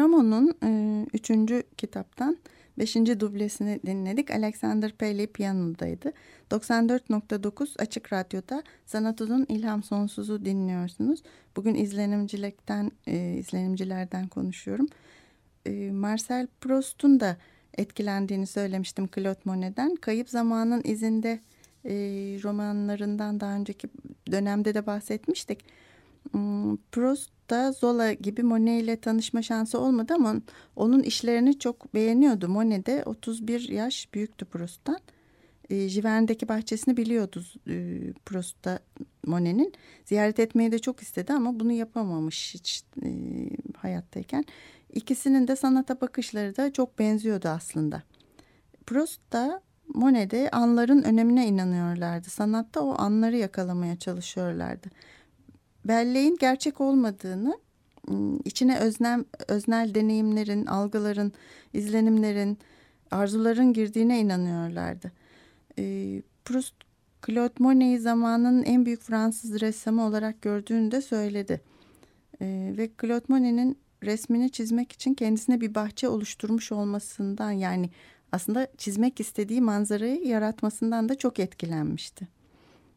Ramon'un 0.07 0.55
e, 0.63 0.71
üçüncü 1.13 1.63
kitaptan 1.77 2.37
beşinci 2.79 3.21
dublesini 3.21 3.81
dinledik. 3.87 4.31
Alexander 4.31 4.93
Paley 4.93 5.27
piyanodaydı. 5.27 6.13
94.9 6.51 7.83
Açık 7.83 8.13
Radyo'da 8.13 8.63
Sanat 8.87 9.21
Uzun 9.21 9.47
İlham 9.49 9.83
Sonsuz'u 9.83 10.45
dinliyorsunuz. 10.45 11.23
Bugün 11.57 11.75
izlenimcilikten, 11.75 12.93
e, 13.07 13.35
izlenimcilerden 13.35 14.29
konuşuyorum. 14.29 14.87
E, 15.67 15.91
Marcel 15.91 16.47
Proust'un 16.61 17.21
da 17.21 17.37
etkilendiğini 17.79 18.47
söylemiştim 18.47 19.09
Claude 19.15 19.41
Monet'den. 19.45 19.95
Kayıp 19.95 20.31
Zamanın 20.31 20.83
izinde 20.85 21.41
e, 21.85 21.93
romanlarından 22.45 23.41
daha 23.41 23.55
önceki 23.55 23.89
dönemde 24.31 24.75
de 24.75 24.87
bahsetmiştik. 24.87 25.65
Hmm, 26.33 26.77
Proust 26.93 27.31
da 27.51 27.73
Zola 27.73 28.13
gibi 28.13 28.43
Monet 28.43 28.83
ile 28.83 28.97
tanışma 28.97 29.43
şansı 29.43 29.81
olmadı 29.81 30.15
ama 30.15 30.37
onun 30.77 31.03
işlerini 31.03 31.59
çok 31.59 31.95
beğeniyordu. 31.95 32.49
Monet 32.49 32.87
de 32.87 33.03
31 33.05 33.69
yaş 33.69 34.09
büyüktü 34.15 34.45
Proust'tan. 34.45 34.99
E, 35.71 36.49
bahçesini 36.49 36.97
biliyordu 36.97 37.45
e, 37.69 37.99
Proust'ta 38.27 38.79
Monet'in. 39.27 39.73
Ziyaret 40.05 40.39
etmeyi 40.39 40.73
de 40.73 40.79
çok 40.79 41.01
istedi 41.01 41.33
ama 41.33 41.61
bunu 41.61 41.73
yapamamış 41.73 42.55
hiç 42.55 42.85
e, 43.03 43.11
hayattayken. 43.77 44.45
İkisinin 44.93 45.49
de 45.49 45.57
sanata 45.57 46.01
bakışları 46.01 46.57
da 46.57 46.73
çok 46.73 46.99
benziyordu 46.99 47.49
aslında. 47.49 48.03
Proust 48.87 49.33
da 49.33 49.63
Monet'de 49.95 50.51
anların 50.51 51.03
önemine 51.03 51.49
inanıyorlardı. 51.49 52.31
Sanatta 52.31 52.81
o 52.81 52.99
anları 52.99 53.37
yakalamaya 53.37 53.99
çalışıyorlardı 53.99 54.89
belleğin 55.89 56.37
gerçek 56.41 56.81
olmadığını, 56.81 57.59
içine 58.45 58.79
öznem, 58.79 59.25
öznel 59.49 59.95
deneyimlerin, 59.95 60.67
algıların, 60.67 61.33
izlenimlerin, 61.73 62.59
arzuların 63.11 63.73
girdiğine 63.73 64.21
inanıyorlardı. 64.21 65.13
Proust, 66.45 66.75
Claude 67.27 67.55
Monet'i 67.59 68.01
zamanın 68.01 68.63
en 68.63 68.87
büyük 68.87 69.01
Fransız 69.01 69.61
ressamı 69.61 70.07
olarak 70.07 70.43
gördüğünü 70.43 70.91
de 70.91 71.03
söyledi. 71.03 71.61
Ve 72.41 72.91
Claude 73.01 73.25
Monet'in 73.29 73.79
resmini 74.03 74.51
çizmek 74.51 74.93
için 74.93 75.15
kendisine 75.15 75.61
bir 75.61 75.75
bahçe 75.75 76.09
oluşturmuş 76.09 76.73
olmasından 76.73 77.51
yani 77.51 77.91
aslında 78.33 78.69
çizmek 78.79 79.21
istediği 79.21 79.61
manzarayı 79.61 80.27
yaratmasından 80.27 81.09
da 81.09 81.15
çok 81.15 81.39
etkilenmişti. 81.39 82.29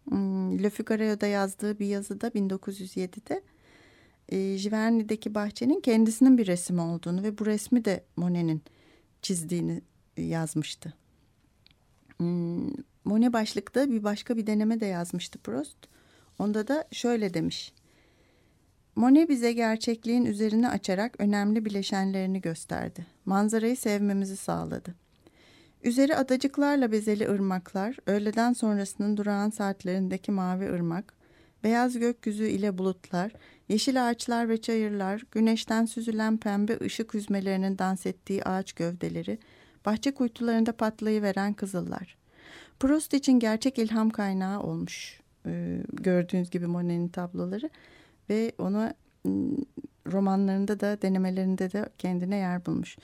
Hmm, 0.09 0.63
Le 0.63 0.69
Figaro'da 0.69 1.27
yazdığı 1.27 1.79
bir 1.79 1.85
yazıda 1.85 2.27
1907'de 2.27 3.41
e, 4.29 4.57
Giverny'deki 4.57 5.35
bahçenin 5.35 5.81
kendisinin 5.81 6.37
bir 6.37 6.47
resim 6.47 6.79
olduğunu 6.79 7.23
ve 7.23 7.37
bu 7.37 7.45
resmi 7.45 7.85
de 7.85 8.03
Monet'in 8.15 8.61
çizdiğini 9.21 9.81
yazmıştı. 10.17 10.93
Hmm, 12.17 12.69
Monet 13.05 13.33
başlıkta 13.33 13.91
bir 13.91 14.03
başka 14.03 14.37
bir 14.37 14.47
deneme 14.47 14.79
de 14.79 14.85
yazmıştı 14.85 15.39
Proust. 15.39 15.77
Onda 16.39 16.67
da 16.67 16.87
şöyle 16.91 17.33
demiş. 17.33 17.73
Monet 18.95 19.29
bize 19.29 19.53
gerçekliğin 19.53 20.25
üzerine 20.25 20.69
açarak 20.69 21.15
önemli 21.19 21.65
bileşenlerini 21.65 22.41
gösterdi. 22.41 23.05
Manzarayı 23.25 23.77
sevmemizi 23.77 24.37
sağladı. 24.37 24.95
Üzeri 25.83 26.15
adacıklarla 26.15 26.91
bezeli 26.91 27.29
ırmaklar, 27.29 27.97
öğleden 28.05 28.53
sonrasının 28.53 29.17
durağan 29.17 29.49
saatlerindeki 29.49 30.31
mavi 30.31 30.69
ırmak, 30.69 31.13
beyaz 31.63 31.99
gökyüzü 31.99 32.47
ile 32.47 32.77
bulutlar, 32.77 33.31
yeşil 33.69 34.09
ağaçlar 34.09 34.49
ve 34.49 34.61
çayırlar, 34.61 35.23
güneşten 35.31 35.85
süzülen 35.85 36.37
pembe 36.37 36.79
ışık 36.81 37.13
hüzmelerinin 37.13 37.77
dans 37.77 38.05
ettiği 38.05 38.43
ağaç 38.43 38.73
gövdeleri, 38.73 39.39
bahçe 39.85 40.13
kuytularında 40.13 40.71
patlayıveren 40.71 41.53
kızıllar. 41.53 42.17
Proust 42.79 43.13
için 43.13 43.39
gerçek 43.39 43.79
ilham 43.79 44.09
kaynağı 44.09 44.61
olmuş 44.61 45.19
e, 45.45 45.81
gördüğünüz 45.93 46.49
gibi 46.49 46.67
Monet'in 46.67 47.07
tabloları 47.07 47.69
ve 48.29 48.51
ona 48.57 48.93
romanlarında 50.07 50.79
da 50.79 51.01
denemelerinde 51.01 51.71
de 51.71 51.89
kendine 51.97 52.35
yer 52.35 52.65
bulmuş. 52.65 52.97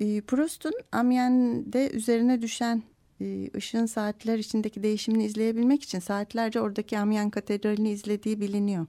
E, 0.00 0.20
Proust'un 0.20 0.72
Amiens'de 0.92 1.90
üzerine 1.90 2.42
düşen 2.42 2.82
e, 3.20 3.50
ışığın 3.56 3.86
saatler 3.86 4.38
içindeki 4.38 4.82
değişimini 4.82 5.24
izleyebilmek 5.24 5.82
için 5.82 5.98
saatlerce 5.98 6.60
oradaki 6.60 6.98
Amiens 6.98 7.30
Katedrali'ni 7.30 7.90
izlediği 7.90 8.40
biliniyor. 8.40 8.86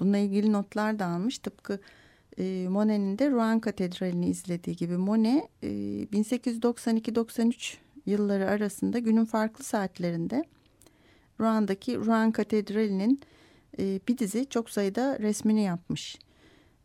Bununla 0.00 0.18
ilgili 0.18 0.52
notlar 0.52 0.98
da 0.98 1.06
almış. 1.06 1.38
Tıpkı 1.38 1.80
e, 2.38 2.66
Monet'in 2.68 3.18
de 3.18 3.30
Rouen 3.30 3.60
Katedrali'ni 3.60 4.28
izlediği 4.28 4.76
gibi. 4.76 4.96
Monet 4.96 5.44
e, 5.62 5.68
1892-93 6.12 7.74
yılları 8.06 8.50
arasında 8.50 8.98
günün 8.98 9.24
farklı 9.24 9.64
saatlerinde 9.64 10.44
Rouen'daki 11.40 11.96
Rouen 11.96 12.32
Katedrali'nin 12.32 13.20
e, 13.78 14.00
bir 14.08 14.18
dizi 14.18 14.46
çok 14.46 14.70
sayıda 14.70 15.18
resmini 15.18 15.62
yapmış. 15.62 16.18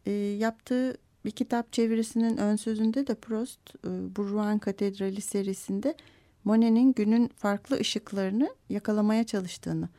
E, 0.06 0.12
yaptığı 0.12 0.98
bir 1.26 1.32
kitap 1.32 1.74
çevirisinin 1.74 2.38
ön 2.38 2.56
sözünde 2.56 3.08
de 3.08 3.16
Proust 3.16 3.76
e, 3.86 4.16
bu 4.16 4.30
Rouen 4.30 4.60
Katedrali 4.60 5.22
serisinde 5.22 5.96
Monet'in 6.44 6.94
günün 6.94 7.28
farklı 7.28 7.80
ışıklarını 7.80 8.50
yakalamaya 8.70 9.24
çalıştığını, 9.24 9.90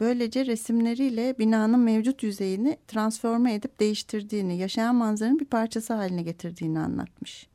böylece 0.00 0.46
resimleriyle 0.46 1.38
binanın 1.38 1.80
mevcut 1.80 2.22
yüzeyini 2.22 2.76
transforme 2.88 3.54
edip 3.54 3.80
değiştirdiğini, 3.80 4.58
yaşayan 4.58 4.94
manzaranın 4.94 5.38
bir 5.38 5.44
parçası 5.44 5.94
haline 5.94 6.22
getirdiğini 6.22 6.78
anlatmış. 6.78 7.48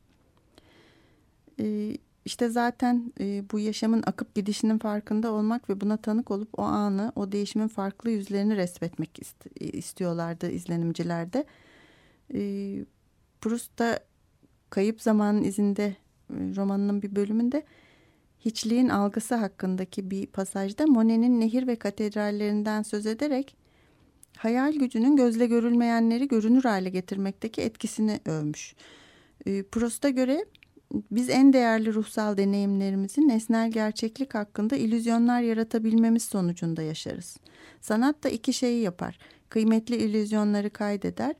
E, 1.60 1.96
işte 2.24 2.48
zaten 2.48 3.12
e, 3.20 3.44
bu 3.52 3.58
yaşamın 3.58 4.02
akıp 4.06 4.34
gidişinin 4.34 4.78
farkında 4.78 5.32
olmak 5.32 5.70
ve 5.70 5.80
buna 5.80 5.96
tanık 5.96 6.30
olup 6.30 6.58
o 6.58 6.62
anı, 6.62 7.12
o 7.16 7.32
değişimin 7.32 7.68
farklı 7.68 8.10
yüzlerini 8.10 8.56
resmetmek 8.56 9.20
istiyorlardı 9.60 10.50
izlenimcilerde. 10.50 11.44
Proust 13.44 13.78
da 13.78 14.00
Kayıp 14.70 15.02
Zamanın 15.02 15.42
izinde 15.42 15.84
e, 15.84 15.96
romanının 16.30 17.02
bir 17.02 17.16
bölümünde 17.16 17.62
hiçliğin 18.40 18.88
algısı 18.88 19.34
hakkındaki 19.34 20.10
bir 20.10 20.26
pasajda 20.26 20.86
Monet'in 20.86 21.40
nehir 21.40 21.66
ve 21.66 21.76
katedrallerinden 21.76 22.82
söz 22.82 23.06
ederek 23.06 23.56
hayal 24.36 24.72
gücünün 24.72 25.16
gözle 25.16 25.46
görülmeyenleri 25.46 26.28
görünür 26.28 26.62
hale 26.62 26.90
getirmekteki 26.90 27.62
etkisini 27.62 28.20
övmüş. 28.24 28.74
E, 29.46 29.62
Proust'a 29.62 30.08
göre 30.08 30.44
biz 31.10 31.30
en 31.30 31.52
değerli 31.52 31.94
ruhsal 31.94 32.36
deneyimlerimizi 32.36 33.28
nesnel 33.28 33.70
gerçeklik 33.70 34.34
hakkında 34.34 34.76
ilüzyonlar 34.76 35.40
yaratabilmemiz 35.40 36.24
sonucunda 36.24 36.82
yaşarız. 36.82 37.36
Sanat 37.80 38.24
da 38.24 38.28
iki 38.28 38.52
şeyi 38.52 38.82
yapar. 38.82 39.18
Kıymetli 39.48 39.96
ilüzyonları 39.96 40.70
kaydeder 40.70 41.34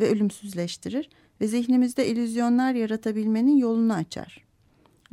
ve 0.00 0.08
ölümsüzleştirir 0.08 1.08
ve 1.40 1.46
zihnimizde 1.46 2.06
illüzyonlar 2.06 2.74
yaratabilmenin 2.74 3.56
yolunu 3.56 3.92
açar. 3.92 4.44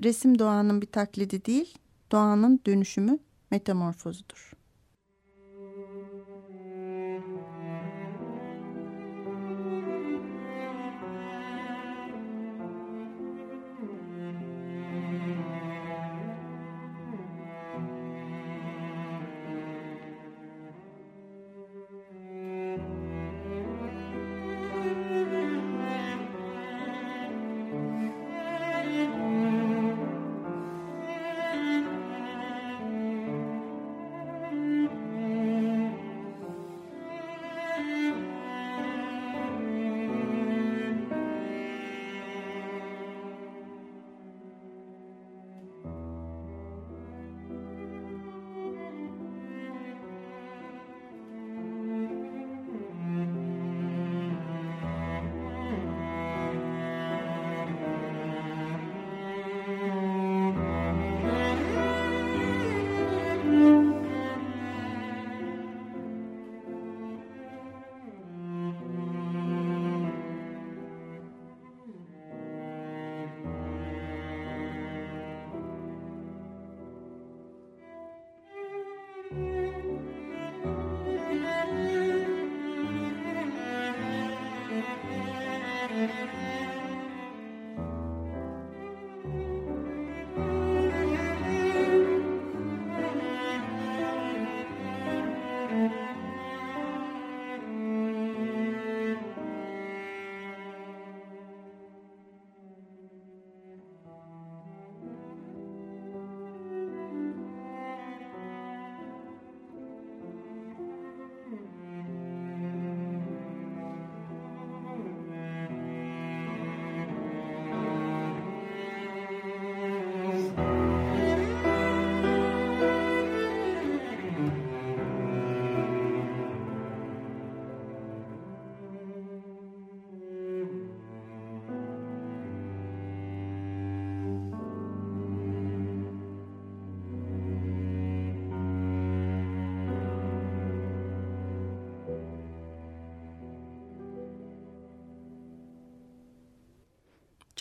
Resim 0.03 0.39
doğanın 0.39 0.81
bir 0.81 0.87
taklidi 0.87 1.45
değil, 1.45 1.77
doğanın 2.11 2.59
dönüşümü, 2.65 3.19
metamorfozudur. 3.51 4.50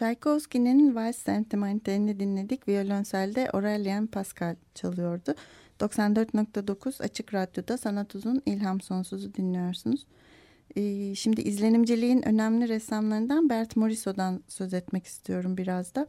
Tchaikovsky'nin 0.01 0.95
Vals 0.95 1.17
Sentimentalini 1.17 2.21
dinledik. 2.21 2.69
Violonselde 2.69 3.51
Aurelien 3.51 4.07
Pascal 4.07 4.57
çalıyordu. 4.75 5.35
94.9 5.81 7.03
Açık 7.03 7.35
Radyo'da 7.35 7.79
Sanat 7.79 8.15
Uzun 8.15 8.43
İlham 8.47 8.81
Sonsuz'u 8.81 9.35
dinliyorsunuz. 9.35 10.07
Ee, 10.77 11.15
şimdi 11.15 11.41
izlenimciliğin 11.41 12.29
önemli 12.29 12.69
ressamlarından 12.69 13.49
Bert 13.49 13.77
Morisot'dan 13.77 14.43
söz 14.49 14.75
etmek 14.75 15.07
istiyorum 15.07 15.57
biraz 15.57 15.95
da. 15.95 16.07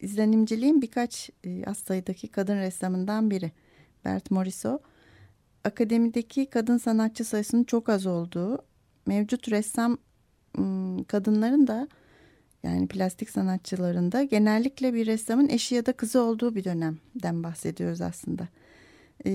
İzlenimciliğin 0.00 0.82
birkaç 0.82 1.30
e, 1.44 1.64
az 1.64 1.78
sayıdaki 1.78 2.28
kadın 2.28 2.56
ressamından 2.56 3.30
biri 3.30 3.52
Bert 4.04 4.30
Morisot. 4.30 4.82
Akademideki 5.64 6.46
kadın 6.46 6.78
sanatçı 6.78 7.24
sayısının 7.24 7.64
çok 7.64 7.88
az 7.88 8.06
olduğu, 8.06 8.58
mevcut 9.06 9.50
ressam 9.50 9.98
kadınların 11.08 11.66
da 11.66 11.88
yani 12.66 12.86
plastik 12.86 13.30
sanatçılarında 13.30 14.22
genellikle 14.22 14.94
bir 14.94 15.06
ressamın 15.06 15.48
eşi 15.48 15.74
ya 15.74 15.86
da 15.86 15.92
kızı 15.92 16.20
olduğu 16.20 16.54
bir 16.54 16.64
dönemden 16.64 17.42
bahsediyoruz 17.42 18.00
aslında. 18.00 18.48
E, 19.26 19.30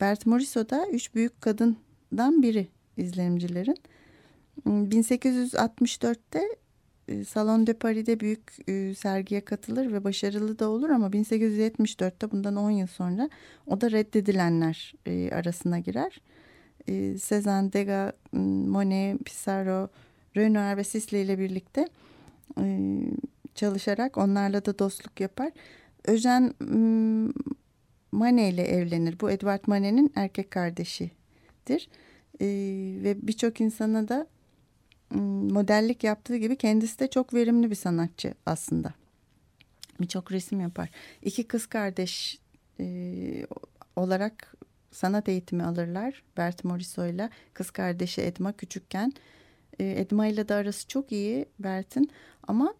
Bert 0.00 0.26
Morisot 0.26 0.70
da 0.70 0.86
üç 0.92 1.14
büyük 1.14 1.40
kadından 1.40 2.42
biri 2.42 2.68
izlenimcilerin. 2.96 3.76
1864'te 4.66 6.42
e, 7.08 7.24
Salon 7.24 7.66
de 7.66 7.72
Paris'de 7.72 8.20
büyük 8.20 8.68
e, 8.68 8.94
sergiye 8.94 9.40
katılır 9.40 9.92
ve 9.92 10.04
başarılı 10.04 10.58
da 10.58 10.68
olur 10.68 10.90
ama 10.90 11.06
1874'te 11.06 12.30
bundan 12.30 12.56
10 12.56 12.70
yıl 12.70 12.86
sonra 12.86 13.30
o 13.66 13.80
da 13.80 13.90
reddedilenler 13.90 14.94
e, 15.06 15.30
arasına 15.30 15.78
girer. 15.78 16.20
E, 16.88 17.18
Cezanne, 17.18 17.72
Degas, 17.72 18.12
Monet, 18.32 19.24
Pissarro, 19.24 19.88
Renoir 20.36 20.76
ve 20.76 20.84
Sisley 20.84 21.22
ile 21.22 21.38
birlikte 21.38 21.88
çalışarak 23.54 24.18
onlarla 24.18 24.64
da 24.64 24.78
dostluk 24.78 25.20
yapar. 25.20 25.52
Eugène 26.04 26.52
Manet 28.12 28.54
ile 28.54 28.62
evlenir. 28.62 29.20
Bu 29.20 29.30
Edward 29.30 29.60
Manet'in 29.66 30.12
erkek 30.14 30.50
kardeşidir. 30.50 31.88
E, 32.40 32.46
ve 33.04 33.16
birçok 33.22 33.60
insana 33.60 34.08
da 34.08 34.26
modellik 35.50 36.04
yaptığı 36.04 36.36
gibi 36.36 36.56
kendisi 36.56 36.98
de 36.98 37.10
çok 37.10 37.34
verimli 37.34 37.70
bir 37.70 37.76
sanatçı 37.76 38.34
aslında. 38.46 38.94
Birçok 40.00 40.32
resim 40.32 40.60
yapar. 40.60 40.90
İki 41.22 41.44
kız 41.44 41.66
kardeş 41.66 42.38
e, 42.80 43.46
olarak 43.96 44.54
sanat 44.90 45.28
eğitimi 45.28 45.62
alırlar. 45.62 46.22
Bert 46.36 46.64
Morisot 46.64 47.10
ile 47.10 47.30
kız 47.54 47.70
kardeşi 47.70 48.22
Edma 48.22 48.52
küçükken. 48.52 49.12
E, 49.78 50.00
Edma 50.00 50.26
ile 50.26 50.48
de 50.48 50.54
arası 50.54 50.88
çok 50.88 51.12
iyi 51.12 51.46
Bert'in 51.58 52.10
ama 52.48 52.74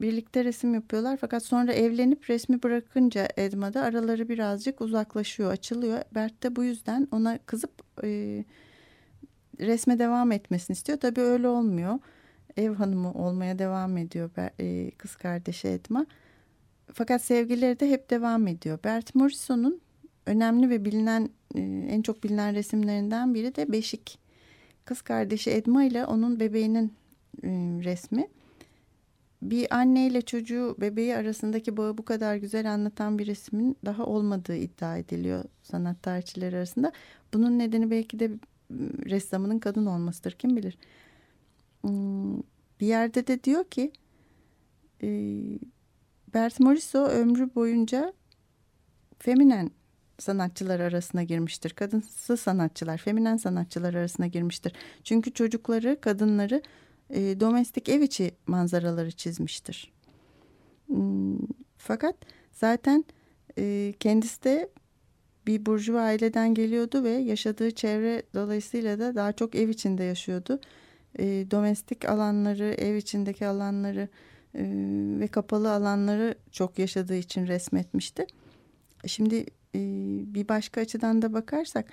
birlikte 0.00 0.44
resim 0.44 0.74
yapıyorlar. 0.74 1.16
Fakat 1.16 1.44
sonra 1.44 1.72
evlenip 1.72 2.30
resmi 2.30 2.62
bırakınca 2.62 3.28
Edma 3.36 3.74
da 3.74 3.82
araları 3.82 4.28
birazcık 4.28 4.80
uzaklaşıyor, 4.80 5.52
açılıyor. 5.52 6.02
Bert 6.14 6.42
de 6.42 6.56
bu 6.56 6.64
yüzden 6.64 7.08
ona 7.10 7.38
kızıp 7.46 7.82
e, 8.04 8.44
resme 9.60 9.98
devam 9.98 10.32
etmesini 10.32 10.74
istiyor. 10.74 11.00
Tabii 11.00 11.20
öyle 11.20 11.48
olmuyor. 11.48 11.98
Ev 12.56 12.74
hanımı 12.74 13.12
olmaya 13.12 13.58
devam 13.58 13.96
ediyor 13.96 14.30
e, 14.60 14.90
kız 14.90 15.16
kardeşi 15.16 15.68
Edma. 15.68 16.06
Fakat 16.92 17.22
sevgileri 17.22 17.80
de 17.80 17.90
hep 17.90 18.10
devam 18.10 18.46
ediyor. 18.46 18.78
Bert 18.84 19.14
Morrison'un 19.14 19.80
önemli 20.26 20.70
ve 20.70 20.84
bilinen 20.84 21.30
e, 21.54 21.60
en 21.90 22.02
çok 22.02 22.24
bilinen 22.24 22.54
resimlerinden 22.54 23.34
biri 23.34 23.54
de 23.54 23.72
Beşik. 23.72 24.21
Kız 24.84 25.02
kardeşi 25.02 25.50
Edma 25.50 25.84
ile 25.84 26.06
onun 26.06 26.40
bebeğinin 26.40 26.92
e, 27.42 27.48
resmi. 27.84 28.28
Bir 29.42 29.74
anne 29.76 30.06
ile 30.06 30.22
çocuğu 30.22 30.76
bebeği 30.80 31.16
arasındaki 31.16 31.76
bağı 31.76 31.98
bu 31.98 32.04
kadar 32.04 32.36
güzel 32.36 32.72
anlatan 32.72 33.18
bir 33.18 33.26
resmin 33.26 33.76
daha 33.84 34.06
olmadığı 34.06 34.56
iddia 34.56 34.96
ediliyor 34.96 35.44
sanat 35.62 36.02
tarihçileri 36.02 36.56
arasında. 36.56 36.92
Bunun 37.34 37.58
nedeni 37.58 37.90
belki 37.90 38.18
de 38.18 38.30
ressamının 39.06 39.58
kadın 39.58 39.86
olmasıdır 39.86 40.32
kim 40.32 40.56
bilir. 40.56 40.78
Bir 42.80 42.86
yerde 42.86 43.26
de 43.26 43.44
diyor 43.44 43.64
ki 43.64 43.92
e, 45.02 45.08
Bert 46.34 46.60
Morisot 46.60 47.10
ömrü 47.10 47.54
boyunca 47.54 48.12
feminen 49.18 49.70
sanatçılar 50.22 50.80
arasına 50.80 51.22
girmiştir. 51.22 51.70
Kadınsı 51.70 52.36
sanatçılar, 52.36 52.98
feminen 52.98 53.36
sanatçılar 53.36 53.94
arasına 53.94 54.26
girmiştir. 54.26 54.72
Çünkü 55.04 55.32
çocukları, 55.32 56.00
kadınları 56.00 56.62
e, 57.10 57.40
domestik 57.40 57.88
ev 57.88 58.00
içi 58.00 58.30
manzaraları 58.46 59.10
çizmiştir. 59.10 59.92
Hmm, 60.86 61.38
fakat 61.78 62.16
zaten 62.52 63.04
e, 63.58 63.94
kendisi 64.00 64.44
de 64.44 64.68
bir 65.46 65.66
burjuva 65.66 66.00
aileden 66.00 66.54
geliyordu 66.54 67.04
ve 67.04 67.10
yaşadığı 67.10 67.70
çevre 67.70 68.22
dolayısıyla 68.34 68.98
da 68.98 69.14
daha 69.14 69.32
çok 69.32 69.54
ev 69.54 69.68
içinde 69.68 70.04
yaşıyordu. 70.04 70.60
E, 71.18 71.24
domestik 71.50 72.08
alanları, 72.08 72.64
ev 72.64 72.94
içindeki 72.94 73.46
alanları 73.46 74.08
e, 74.54 74.62
ve 75.20 75.26
kapalı 75.26 75.72
alanları 75.72 76.34
çok 76.50 76.78
yaşadığı 76.78 77.16
için 77.16 77.46
resmetmişti. 77.46 78.26
Şimdi 79.06 79.46
e, 79.74 79.80
bir 80.34 80.48
başka 80.48 80.80
açıdan 80.80 81.22
da 81.22 81.32
bakarsak 81.32 81.86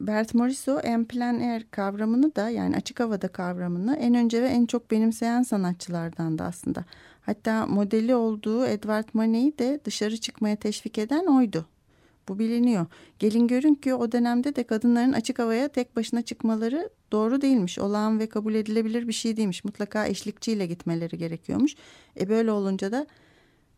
Bert 0.00 0.34
Morisot 0.34 0.84
en 0.84 1.04
plein 1.04 1.40
air 1.40 1.66
kavramını 1.70 2.36
da 2.36 2.50
yani 2.50 2.76
açık 2.76 3.00
havada 3.00 3.28
kavramını 3.28 3.96
en 3.96 4.14
önce 4.14 4.42
ve 4.42 4.46
en 4.46 4.66
çok 4.66 4.90
benimseyen 4.90 5.42
sanatçılardan 5.42 6.38
da 6.38 6.44
aslında. 6.44 6.84
Hatta 7.20 7.66
modeli 7.66 8.14
olduğu 8.14 8.66
Edward 8.66 9.08
Manet'i 9.12 9.58
de 9.58 9.80
dışarı 9.84 10.16
çıkmaya 10.16 10.56
teşvik 10.56 10.98
eden 10.98 11.26
oydu. 11.26 11.66
Bu 12.28 12.38
biliniyor. 12.38 12.86
Gelin 13.18 13.46
görün 13.46 13.74
ki 13.74 13.94
o 13.94 14.12
dönemde 14.12 14.56
de 14.56 14.64
kadınların 14.64 15.12
açık 15.12 15.38
havaya 15.38 15.68
tek 15.68 15.96
başına 15.96 16.22
çıkmaları 16.22 16.90
doğru 17.12 17.40
değilmiş. 17.40 17.78
Olağan 17.78 18.18
ve 18.18 18.28
kabul 18.28 18.54
edilebilir 18.54 19.08
bir 19.08 19.12
şey 19.12 19.36
değilmiş. 19.36 19.64
Mutlaka 19.64 20.06
eşlikçiyle 20.06 20.66
gitmeleri 20.66 21.18
gerekiyormuş. 21.18 21.74
E 22.20 22.28
böyle 22.28 22.52
olunca 22.52 22.92
da 22.92 23.06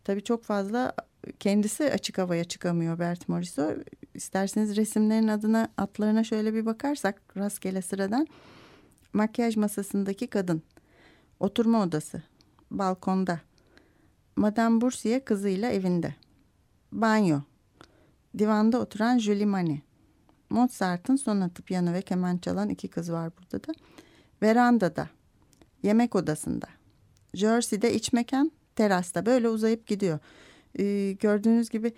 tabii 0.05 0.22
çok 0.22 0.45
fazla 0.45 0.93
kendisi 1.41 1.93
açık 1.93 2.19
havaya 2.19 2.45
çıkamıyor 2.45 2.99
Bert 2.99 3.29
Morisot. 3.29 3.77
İsterseniz 4.14 4.77
resimlerin 4.77 5.29
adına 5.29 5.69
atlarına 5.77 6.25
şöyle 6.25 6.55
bir 6.55 6.66
bakarsak 6.66 7.37
rastgele 7.37 7.83
sıradan. 7.83 8.27
Makyaj 9.12 9.57
masasındaki 9.57 10.27
kadın. 10.27 10.62
Oturma 11.41 11.83
odası. 11.83 12.23
Balkonda. 12.71 13.41
Madame 14.37 14.81
Boursier 14.81 15.25
kızıyla 15.25 15.71
evinde. 15.71 16.14
Banyo 16.93 17.41
Divanda 18.39 18.79
oturan 18.79 19.19
Julie 19.19 19.47
Mani. 19.47 19.83
Mozart'ın 20.51 21.16
sonatı 21.16 21.62
piyano 21.62 21.93
ve 21.93 22.03
keman 22.03 22.39
çalan 22.39 22.69
iki 22.69 22.89
kız 22.89 23.12
var 23.12 23.33
burada 23.39 23.69
da. 23.69 23.73
Verandada, 24.43 25.09
yemek 25.83 26.14
odasında, 26.14 26.66
Jersey'de 27.35 27.95
iç 27.95 28.12
mekan, 28.12 28.53
terasta 28.77 29.27
böyle 29.27 29.49
uzayıp 29.49 29.87
gidiyor. 29.87 30.19
Ee, 30.79 31.12
gördüğünüz 31.21 31.69
gibi 31.69 31.93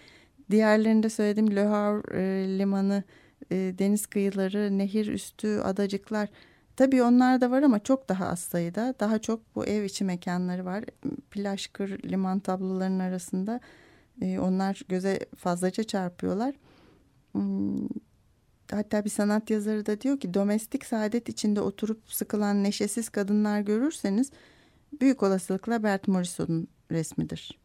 diğerlerinde 0.50 1.08
söylediğim 1.08 1.56
Le 1.56 1.64
Havre 1.64 2.02
e, 2.22 2.58
limanı, 2.58 3.02
e, 3.50 3.56
deniz 3.78 4.06
kıyıları, 4.06 4.78
nehir 4.78 5.06
üstü, 5.06 5.58
adacıklar. 5.58 6.28
Tabii 6.76 7.02
onlar 7.02 7.40
da 7.40 7.50
var 7.50 7.62
ama 7.62 7.78
çok 7.78 8.08
daha 8.08 8.26
az 8.26 8.40
sayıda. 8.40 8.94
Daha 9.00 9.18
çok 9.18 9.54
bu 9.54 9.66
ev 9.66 9.84
içi 9.84 10.04
mekanları 10.04 10.64
var. 10.64 10.84
Plaj 11.30 11.66
kır 11.66 12.02
liman 12.10 12.40
tablolarının 12.40 12.98
arasında 12.98 13.60
e, 14.22 14.38
onlar 14.38 14.82
göze 14.88 15.18
fazlaca 15.36 15.84
çarpıyorlar. 15.84 16.54
Hmm, 17.32 17.88
hatta 18.70 19.04
bir 19.04 19.10
sanat 19.10 19.50
yazarı 19.50 19.86
da 19.86 20.00
diyor 20.00 20.20
ki 20.20 20.34
domestik 20.34 20.86
saadet 20.86 21.28
içinde 21.28 21.60
oturup 21.60 22.00
sıkılan 22.06 22.64
neşesiz 22.64 23.08
kadınlar 23.08 23.60
görürseniz 23.60 24.30
büyük 25.00 25.22
olasılıkla 25.22 25.82
Bert 25.82 26.08
Morisot'un 26.08 26.68
resmidir. 26.90 27.58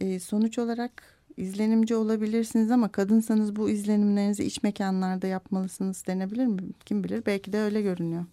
E, 0.00 0.20
sonuç 0.20 0.58
olarak 0.58 1.02
izlenimci 1.36 1.96
olabilirsiniz 1.96 2.70
ama 2.70 2.92
kadınsanız 2.92 3.56
bu 3.56 3.70
izlenimlerinizi 3.70 4.44
iç 4.44 4.62
mekanlarda 4.62 5.26
yapmalısınız 5.26 6.06
denebilir 6.06 6.46
mi? 6.46 6.62
Kim 6.86 7.04
bilir 7.04 7.26
belki 7.26 7.52
de 7.52 7.60
öyle 7.60 7.82
görünüyor. 7.82 8.24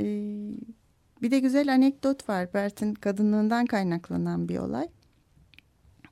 E, 0.00 0.04
bir 1.22 1.30
de 1.30 1.38
güzel 1.38 1.72
anekdot 1.72 2.28
var 2.28 2.54
Bert'in 2.54 2.94
kadınlığından 2.94 3.66
kaynaklanan 3.66 4.48
bir 4.48 4.58
olay. 4.58 4.88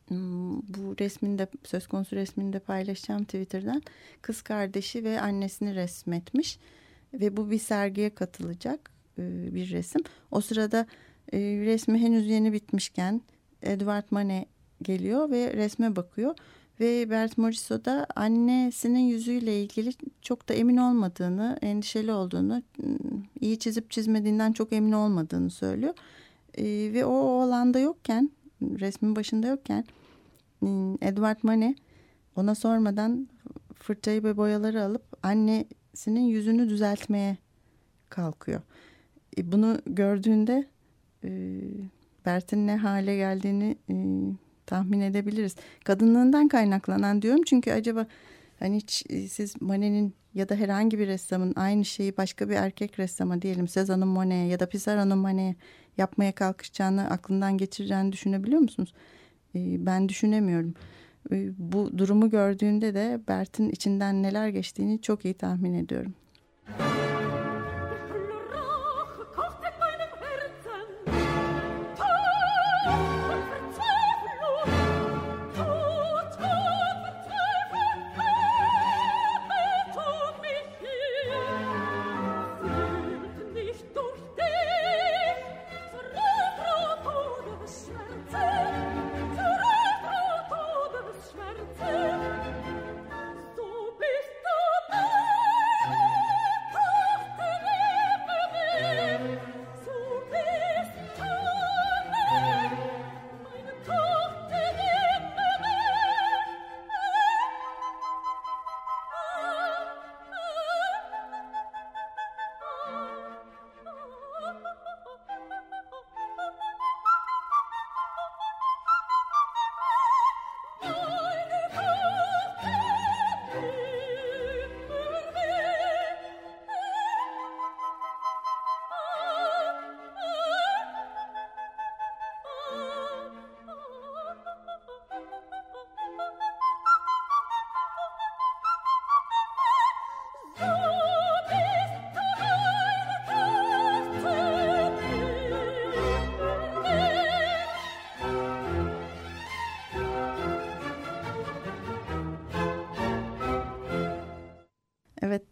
Hmm, 0.09 0.57
bu 0.57 0.97
resminde 1.01 1.47
söz 1.65 1.87
konusu 1.87 2.17
resminde 2.17 2.59
paylaşacağım 2.59 3.25
Twitter'dan 3.25 3.83
kız 4.23 4.43
kardeşi 4.43 5.05
ve 5.05 5.21
annesini 5.21 5.75
resmetmiş 5.75 6.59
ve 7.15 7.37
bu 7.37 7.51
bir 7.51 7.59
sergiye 7.59 8.11
katılacak 8.11 8.91
e, 9.19 9.55
bir 9.55 9.71
resim. 9.71 10.01
O 10.31 10.41
sırada 10.41 10.87
e, 11.33 11.39
resmi 11.39 11.99
henüz 11.99 12.27
yeni 12.27 12.53
bitmişken 12.53 13.21
Edward 13.63 14.05
Manet 14.11 14.49
geliyor 14.83 15.31
ve 15.31 15.53
resme 15.53 15.97
bakıyor 15.97 16.35
Ve 16.81 17.11
Bert 17.11 17.39
Morisot 17.39 17.85
da 17.85 18.07
annesinin 18.17 18.99
yüzüyle 18.99 19.63
ilgili 19.63 19.93
çok 20.23 20.49
da 20.49 20.55
emin 20.55 20.77
olmadığını, 20.77 21.59
endişeli 21.63 22.13
olduğunu, 22.13 22.63
iyi 23.41 23.59
çizip 23.59 23.91
çizmediğinden 23.91 24.53
çok 24.53 24.73
emin 24.73 24.93
olmadığını 24.93 25.51
söylüyor. 25.51 25.95
Ve 26.93 27.05
o, 27.05 27.11
o 27.11 27.41
alanda 27.41 27.79
yokken, 27.79 28.31
resmin 28.63 29.17
başında 29.17 29.47
yokken 29.47 29.85
Edward 31.03 31.39
Manet 31.43 31.79
ona 32.37 32.55
sormadan 32.55 33.29
fırçayı 33.75 34.25
ve 34.25 34.37
boyaları 34.37 34.83
alıp 34.83 35.03
annesinin 35.23 36.21
yüzünü 36.21 36.69
düzeltmeye 36.69 37.37
kalkıyor. 38.09 38.61
Bunu 39.43 39.79
gördüğünde 39.87 40.67
e, 41.25 41.61
Bert'in 42.27 42.67
ne 42.67 42.77
hale 42.77 43.17
geldiğini 43.17 43.77
e, 43.91 43.95
tahmin 44.67 45.01
edebiliriz. 45.01 45.57
Kadınlığından 45.85 46.49
kaynaklanan 46.49 47.23
diyorum 47.23 47.43
çünkü 47.47 47.73
acaba 47.73 48.07
hani 48.59 48.77
hiç 48.77 49.05
e, 49.09 49.29
siz 49.29 49.63
Manet'in 49.63 50.15
ya 50.35 50.49
da 50.49 50.55
herhangi 50.55 50.99
bir 50.99 51.07
ressamın 51.07 51.53
aynı 51.57 51.85
şeyi 51.85 52.17
başka 52.17 52.49
bir 52.49 52.55
erkek 52.55 52.99
ressama 52.99 53.43
diyelim 53.43 53.67
Cezanne'ın 53.67 54.09
Monet'e 54.09 54.35
ya 54.35 54.61
da 54.61 54.69
Pissarro'nun 54.69 55.19
Monet'e 55.19 55.57
yapmaya 55.99 56.33
kalkışacağını 56.33 57.11
aklından 57.11 57.59
geçireceğini 57.59 58.13
düşünebiliyor 58.13 58.61
musunuz? 58.61 58.93
E, 59.55 59.87
ben 59.87 60.09
düşünemiyorum. 60.09 60.75
E, 61.33 61.51
bu 61.59 61.99
durumu 61.99 62.31
gördüğünde 62.31 62.95
de 62.95 63.21
Bert'in 63.29 63.71
içinden 63.71 64.23
neler 64.23 64.49
geçtiğini 64.49 65.01
çok 65.01 65.25
iyi 65.25 65.35
tahmin 65.35 65.75
ediyorum. 65.75 66.15
Evet 66.69 67.06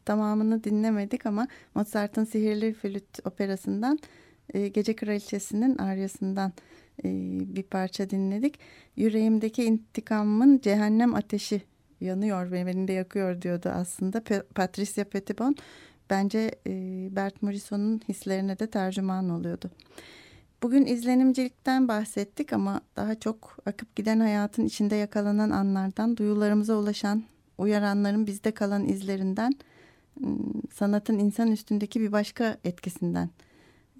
tamamını 0.04 0.64
dinlemedik 0.64 1.26
ama 1.26 1.48
Mozart'ın 1.74 2.24
Sihirli 2.24 2.72
Flüt 2.72 3.26
operasından 3.26 3.98
e, 4.54 4.68
Gece 4.68 4.96
Kraliçesi'nin 4.96 5.78
aryasından 5.78 6.52
e, 7.04 7.08
bir 7.56 7.62
parça 7.62 8.10
dinledik. 8.10 8.58
Yüreğimdeki 8.96 9.64
intikamımın 9.64 10.58
cehennem 10.58 11.14
ateşi 11.14 11.62
yanıyor 12.00 12.50
ve 12.50 12.66
beni 12.66 12.92
yakıyor 12.92 13.42
diyordu 13.42 13.68
aslında 13.68 14.20
P 14.20 14.42
Patricia 14.42 15.04
Petitbon. 15.04 15.56
Bence 16.10 16.50
e, 16.66 16.72
Bert 17.16 17.42
Morisot'un 17.42 18.00
hislerine 18.08 18.58
de 18.58 18.66
tercüman 18.66 19.30
oluyordu. 19.30 19.70
Bugün 20.62 20.86
izlenimcilikten 20.86 21.88
bahsettik 21.88 22.52
ama 22.52 22.80
daha 22.96 23.14
çok 23.14 23.56
akıp 23.66 23.96
giden 23.96 24.20
hayatın 24.20 24.64
içinde 24.64 24.96
yakalanan 24.96 25.50
anlardan, 25.50 26.16
duyularımıza 26.16 26.76
ulaşan 26.76 27.22
uyaranların 27.58 28.26
bizde 28.26 28.50
kalan 28.50 28.88
izlerinden 28.88 29.52
sanatın 30.72 31.18
insan 31.18 31.52
üstündeki 31.52 32.00
bir 32.00 32.12
başka 32.12 32.58
etkisinden 32.64 33.30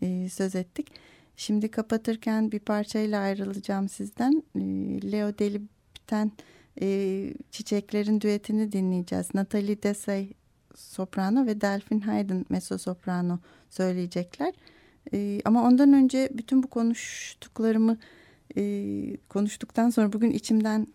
e, 0.03 0.29
söz 0.29 0.55
ettik. 0.55 0.89
Şimdi 1.37 1.71
kapatırken 1.71 2.53
bir 2.53 2.59
parçayla 2.59 3.21
ayrılacağım 3.21 3.89
sizden. 3.89 4.43
E, 4.57 4.61
Leo 5.13 5.39
Delib'ten 5.39 6.33
e, 6.81 7.35
Çiçeklerin 7.51 8.21
düetini 8.21 8.73
dinleyeceğiz. 8.73 9.35
Natalie 9.35 9.83
Dessay 9.83 10.29
soprano 10.75 11.47
ve 11.47 11.61
Delphine 11.61 12.05
Hayden 12.05 12.47
mezzo 12.49 12.79
soprano 12.79 13.39
söyleyecekler. 13.71 14.55
E, 15.13 15.41
ama 15.45 15.63
ondan 15.63 15.93
önce 15.93 16.29
bütün 16.33 16.63
bu 16.63 16.67
konuştuklarımı 16.67 17.99
e, 18.57 19.17
konuştuktan 19.29 19.91
sonra 19.91 20.13
bugün 20.13 20.31
içimden 20.31 20.87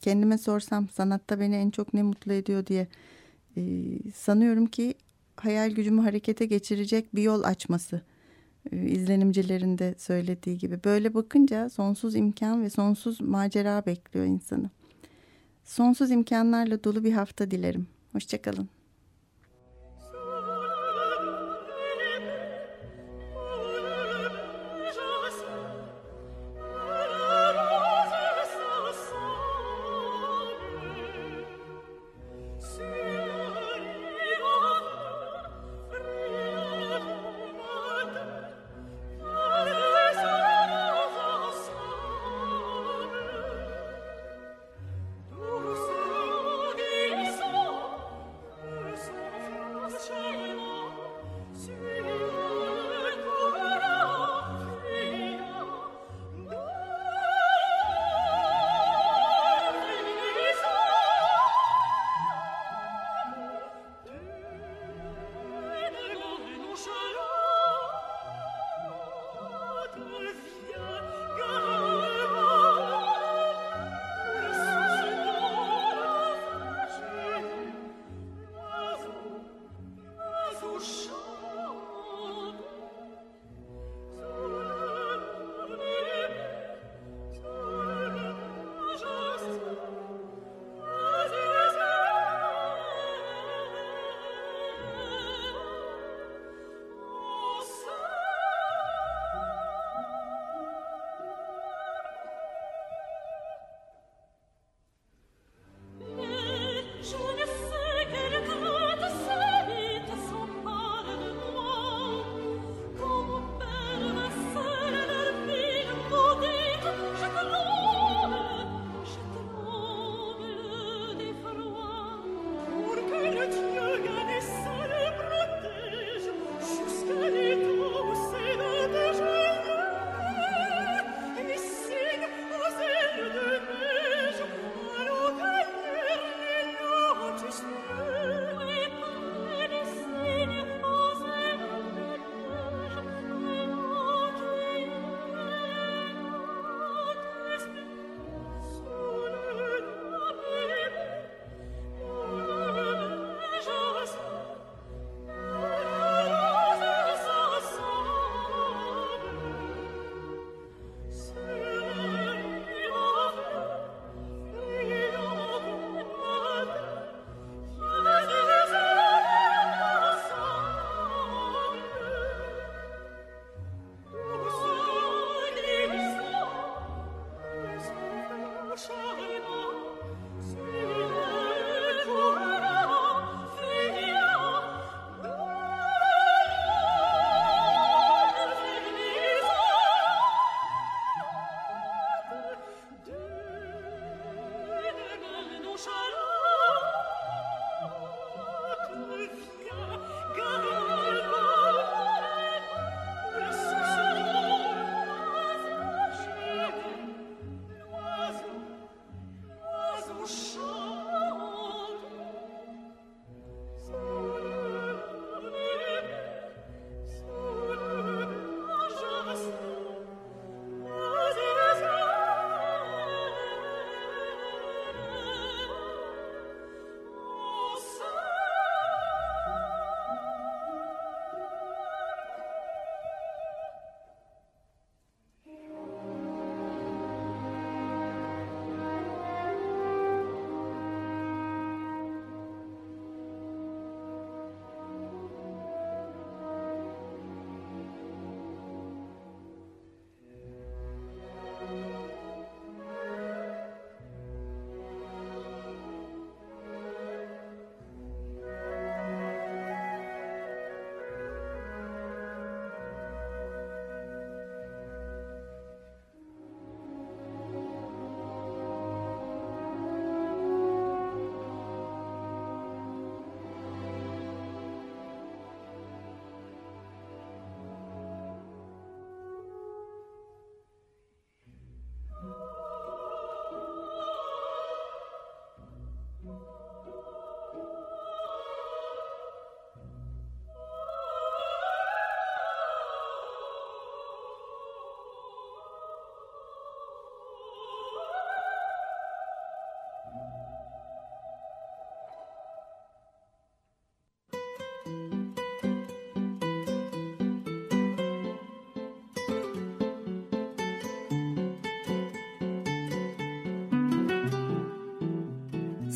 kendime 0.00 0.38
sorsam 0.38 0.88
sanatta 0.88 1.40
beni 1.40 1.56
en 1.56 1.70
çok 1.70 1.94
ne 1.94 2.02
mutlu 2.02 2.32
ediyor 2.32 2.66
diye 2.66 2.86
e, 3.56 3.62
sanıyorum 4.14 4.66
ki 4.66 4.94
hayal 5.36 5.70
gücümü 5.70 6.00
harekete 6.00 6.46
geçirecek 6.46 7.14
bir 7.14 7.22
yol 7.22 7.42
açması 7.42 8.02
e, 8.72 8.76
izlenimcilerin 8.76 9.78
de 9.78 9.94
söylediği 9.98 10.58
gibi. 10.58 10.84
Böyle 10.84 11.14
bakınca 11.14 11.70
sonsuz 11.70 12.14
imkan 12.16 12.62
ve 12.62 12.70
sonsuz 12.70 13.20
macera 13.20 13.86
bekliyor 13.86 14.26
insanı. 14.26 14.70
Sonsuz 15.64 16.10
imkanlarla 16.10 16.84
dolu 16.84 17.04
bir 17.04 17.12
hafta 17.12 17.50
dilerim. 17.50 17.86
Hoşçakalın. 18.12 18.68